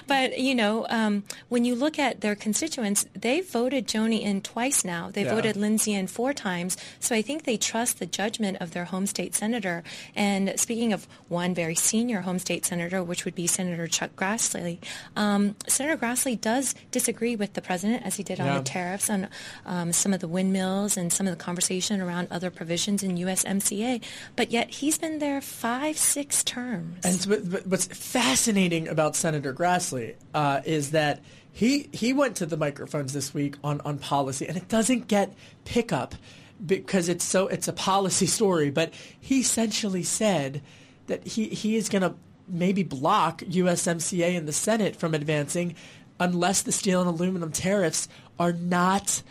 But 0.08 0.39
you 0.39 0.56
know, 0.56 0.86
um, 0.89 1.23
when 1.49 1.65
you 1.65 1.75
look 1.75 1.99
at 1.99 2.21
their 2.21 2.36
constituents, 2.36 3.06
they 3.15 3.41
voted 3.41 3.88
Joni 3.88 4.21
in 4.21 4.41
twice 4.41 4.84
now. 4.84 5.10
They 5.12 5.23
Yeah. 5.23 5.36
voted 5.36 5.56
Lindsey 5.56 5.93
in 5.93 6.08
four 6.08 6.34
times. 6.34 6.78
So 6.99 7.15
I 7.15 7.21
think 7.21 7.43
they 7.43 7.58
trust 7.58 7.99
the 7.99 8.06
judgment 8.06 8.55
of 8.56 8.72
their 8.72 8.86
home 8.86 9.06
state 9.06 9.36
senator. 9.36 9.84
And 10.15 10.60
speaking 10.60 10.94
of 10.94 11.08
one 11.28 11.54
very 11.54 11.76
senior 11.76 12.22
home 12.22 12.39
state 12.39 12.65
senator, 12.65 13.04
which 13.04 13.26
would 13.26 13.36
be 13.36 13.48
Senator 13.48 13.88
Chuck 13.88 14.12
Grassley, 14.15 14.80
um, 15.15 15.56
Senator 15.68 15.98
Grassley 15.98 16.39
does 16.39 16.76
disagree 16.91 17.36
with 17.36 17.54
the 17.54 17.62
president, 17.62 18.06
as 18.06 18.15
he 18.15 18.24
did 18.24 18.39
on 18.39 18.58
the 18.58 18.63
tariffs, 18.63 19.10
on 19.10 19.28
um, 19.65 19.94
some 19.94 20.13
of 20.13 20.20
the 20.20 20.28
windmills 20.28 20.98
and 20.98 21.12
some 21.12 21.28
of 21.28 21.38
the 21.38 21.44
conversation 21.44 22.02
around 22.02 22.28
other 22.32 22.50
provisions 22.50 23.04
in 23.04 23.18
USMCA. 23.18 24.02
But 24.36 24.52
yet 24.52 24.70
he's 24.70 24.98
been 24.98 25.20
there 25.20 25.41
five, 25.41 25.98
six 25.98 26.44
terms. 26.44 27.06
And 27.06 27.52
but 27.52 27.68
what's 27.68 27.86
fascinating 27.86 28.88
about 28.88 29.15
Senator 29.15 29.54
Grassley 29.54 30.15
uh, 30.34 30.62
is 30.65 30.91
that 30.91 31.22
he 31.52 31.89
he 31.94 32.12
went 32.12 32.36
to 32.38 32.46
the 32.46 32.58
microphones 32.58 33.13
this 33.13 33.34
week 33.34 33.56
on, 33.63 33.80
on 33.82 33.98
policy, 33.98 34.46
and 34.46 34.58
it 34.58 34.68
doesn't 34.68 35.08
get 35.08 35.34
pickup 35.63 36.13
because 36.63 37.10
it's 37.10 37.26
so 37.26 37.48
it's 37.48 37.68
a 37.68 37.74
policy 37.74 38.26
story. 38.39 38.70
But 38.70 38.94
he 39.20 39.39
essentially 39.39 40.04
said 40.04 40.62
that 41.08 41.26
he 41.26 41.50
he 41.50 41.76
is 41.76 41.89
going 41.89 42.02
to 42.02 42.15
maybe 42.48 42.84
block 42.84 43.39
USMCA 43.41 44.36
in 44.36 44.46
the 44.46 44.54
Senate 44.54 44.96
from 44.96 45.13
advancing 45.13 45.76
unless 46.20 46.62
the 46.62 46.72
steel 46.72 47.02
and 47.02 47.10
aluminum 47.10 47.52
tariffs 47.52 48.08
are 48.39 48.54
not 48.54 49.22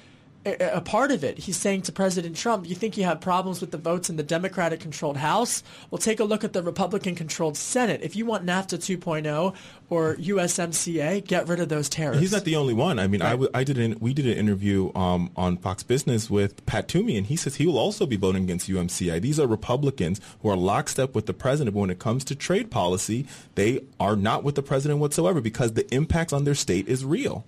a, 0.47 0.81
part 0.81 1.11
of 1.11 1.25
it. 1.25 1.39
He's 1.39 1.57
saying 1.57 1.83
to 1.83 1.93
President 1.93 2.37
Trump, 2.37 2.69
you 2.69 2.75
think 2.75 2.97
you 2.97 3.05
have 3.05 3.21
problems 3.21 3.61
with 3.61 3.71
the 3.71 3.79
votes 3.79 4.11
in 4.11 4.17
the 4.17 4.23
Democratic-controlled 4.23 5.17
House? 5.17 5.63
Well, 5.91 5.99
take 5.99 6.21
a 6.21 6.25
look 6.25 6.45
at 6.45 6.53
the 6.53 6.63
Republican-controlled 6.63 7.57
Senate. 7.57 8.01
If 8.03 8.17
you 8.17 8.27
want 8.27 8.45
NAFTA 8.45 8.79
2.0 8.99 9.55
or 9.91 10.17
USMCA, 10.17 11.27
get 11.27 11.49
rid 11.49 11.61
of 11.61 11.69
those 11.69 11.89
tariffs. 11.89 12.21
He's 12.21 12.33
not 12.33 12.45
the 12.45 12.57
only 12.57 12.75
one. 12.75 12.99
I 12.99 13.07
mean, 13.07 13.23
I, 13.23 13.31
w- 13.31 13.51
I 13.55 13.65
did 13.65 13.79
an, 13.79 13.97
we 14.01 14.13
did 14.13 14.27
an 14.27 14.37
interview 14.37 14.93
um, 14.95 15.31
on 15.37 15.57
Fox 15.57 15.83
Business 15.83 16.29
with 16.29 16.65
Pat 16.67 16.89
Toomey, 16.89 17.17
and 17.17 17.27
he 17.27 17.37
says 17.37 17.57
he 17.57 17.67
will 17.67 17.79
also 17.79 18.07
be 18.07 18.17
voting 18.17 18.45
against 18.45 18.69
USMCA. 18.69 19.21
These 19.21 19.41
are 19.41 19.47
Republicans 19.47 20.21
who 20.43 20.49
are 20.51 20.57
lockstep 20.57 21.15
with 21.15 21.27
the 21.27 21.35
president, 21.35 21.75
but 21.75 21.81
when 21.81 21.91
it 21.91 21.99
comes 21.99 22.25
to 22.25 22.35
trade 22.35 22.71
policy, 22.71 23.27
they 23.55 23.85
are 23.99 24.17
not 24.17 24.45
with 24.45 24.55
the 24.55 24.63
president 24.63 25.01
whatsoever 25.01 25.41
because 25.41 25.73
the 25.73 25.93
impacts 25.95 26.33
on 26.33 26.45
their 26.45 26.55
state 26.55 26.89
is 26.89 27.05
real. 27.05 27.45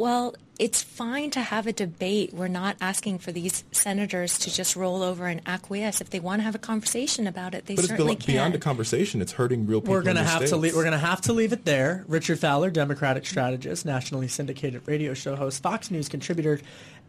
Well, 0.00 0.34
it's 0.58 0.82
fine 0.82 1.30
to 1.32 1.40
have 1.40 1.66
a 1.66 1.74
debate. 1.74 2.32
We're 2.32 2.48
not 2.48 2.78
asking 2.80 3.18
for 3.18 3.32
these 3.32 3.64
senators 3.70 4.38
to 4.38 4.50
just 4.50 4.74
roll 4.74 5.02
over 5.02 5.26
and 5.26 5.42
acquiesce. 5.44 6.00
If 6.00 6.08
they 6.08 6.20
want 6.20 6.40
to 6.40 6.44
have 6.44 6.54
a 6.54 6.58
conversation 6.58 7.26
about 7.26 7.54
it, 7.54 7.66
they 7.66 7.74
but 7.74 7.84
it's 7.84 7.90
certainly 7.90 8.16
belo- 8.16 8.20
can. 8.20 8.34
beyond 8.34 8.54
a 8.54 8.58
conversation. 8.58 9.20
It's 9.20 9.32
hurting 9.32 9.66
real 9.66 9.82
people. 9.82 9.92
We're 9.96 10.00
gonna 10.02 10.20
in 10.20 10.24
their 10.24 10.32
have 10.40 10.46
to 10.46 10.56
leave. 10.56 10.74
We're 10.74 10.84
gonna 10.84 10.96
have 10.96 11.20
to 11.22 11.34
leave 11.34 11.52
it 11.52 11.66
there. 11.66 12.06
Richard 12.08 12.38
Fowler, 12.38 12.70
Democratic 12.70 13.26
strategist, 13.26 13.84
nationally 13.84 14.26
syndicated 14.26 14.88
radio 14.88 15.12
show 15.12 15.36
host, 15.36 15.62
Fox 15.62 15.90
News 15.90 16.08
contributor, 16.08 16.62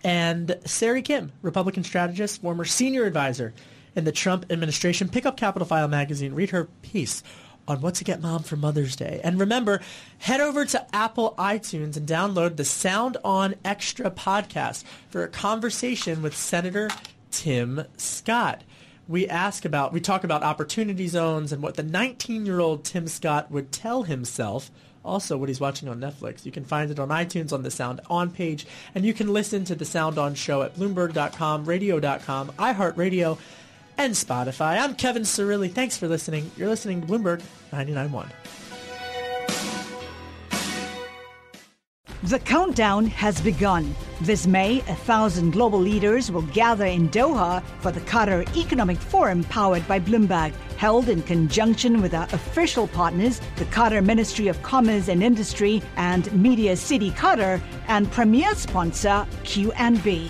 and 0.03 0.59
Sari 0.65 1.01
Kim, 1.01 1.31
Republican 1.43 1.85
strategist, 1.85 2.41
former 2.41 2.65
senior 2.65 3.05
advisor 3.05 3.53
in 3.95 4.03
the 4.03 4.11
Trump 4.11 4.47
administration. 4.49 5.07
Pick 5.07 5.25
up 5.25 5.37
Capitol 5.37 5.65
File 5.65 5.87
magazine. 5.87 6.33
Read 6.35 6.49
her 6.49 6.65
piece 6.81 7.23
on 7.67 7.81
what 7.81 7.95
to 7.95 8.03
get 8.03 8.21
mom 8.21 8.43
for 8.43 8.55
Mother's 8.55 8.95
Day. 8.95 9.21
And 9.23 9.39
remember, 9.39 9.81
head 10.17 10.41
over 10.41 10.65
to 10.65 10.95
Apple 10.95 11.35
iTunes 11.37 11.95
and 11.97 12.07
download 12.07 12.57
the 12.57 12.65
Sound 12.65 13.17
On 13.23 13.55
Extra 13.63 14.11
podcast 14.11 14.83
for 15.09 15.23
a 15.23 15.27
conversation 15.27 16.21
with 16.21 16.35
Senator 16.35 16.89
Tim 17.31 17.85
Scott. 17.97 18.63
We 19.07 19.27
ask 19.27 19.65
about, 19.65 19.93
we 19.93 19.99
talk 19.99 20.23
about 20.23 20.43
opportunity 20.43 21.07
zones 21.07 21.51
and 21.51 21.61
what 21.61 21.75
the 21.75 21.83
19-year-old 21.83 22.83
Tim 22.83 23.07
Scott 23.07 23.51
would 23.51 23.71
tell 23.71 24.03
himself. 24.03 24.71
Also, 25.03 25.35
what 25.35 25.49
he's 25.49 25.59
watching 25.59 25.89
on 25.89 25.99
Netflix. 25.99 26.45
You 26.45 26.51
can 26.51 26.63
find 26.63 26.91
it 26.91 26.99
on 26.99 27.09
iTunes 27.09 27.51
on 27.51 27.63
the 27.63 27.71
Sound 27.71 28.01
On 28.07 28.29
page, 28.29 28.67
and 28.93 29.03
you 29.03 29.15
can 29.15 29.33
listen 29.33 29.65
to 29.65 29.73
the 29.73 29.83
Sound 29.83 30.19
On 30.19 30.35
show 30.35 30.61
at 30.61 30.75
Bloomberg.com, 30.75 31.65
Radio.com, 31.65 32.51
iHeartRadio, 32.59 33.39
and 33.97 34.13
Spotify. 34.13 34.79
I'm 34.79 34.95
Kevin 34.95 35.23
Cirilli. 35.23 35.71
Thanks 35.71 35.97
for 35.97 36.07
listening. 36.07 36.51
You're 36.57 36.69
listening 36.69 37.01
to 37.01 37.07
Bloomberg 37.07 37.41
99.1. 37.71 38.29
The 42.23 42.37
countdown 42.37 43.07
has 43.07 43.41
begun. 43.41 43.95
This 44.21 44.45
May, 44.45 44.81
a 44.81 44.95
thousand 44.95 45.51
global 45.51 45.79
leaders 45.79 46.31
will 46.31 46.43
gather 46.43 46.85
in 46.85 47.09
Doha 47.09 47.63
for 47.79 47.91
the 47.91 47.99
Qatar 48.01 48.45
Economic 48.55 48.99
Forum 48.99 49.43
powered 49.45 49.87
by 49.87 49.99
Bloomberg, 49.99 50.53
held 50.77 51.09
in 51.09 51.23
conjunction 51.23 51.99
with 51.99 52.13
our 52.13 52.25
official 52.25 52.87
partners, 52.87 53.41
the 53.55 53.65
Qatar 53.65 54.05
Ministry 54.05 54.49
of 54.49 54.61
Commerce 54.61 55.07
and 55.07 55.23
Industry 55.23 55.81
and 55.97 56.31
Media 56.31 56.75
City 56.75 57.09
Qatar, 57.09 57.59
and 57.87 58.11
premier 58.11 58.53
sponsor 58.53 59.25
QNB. 59.43 60.29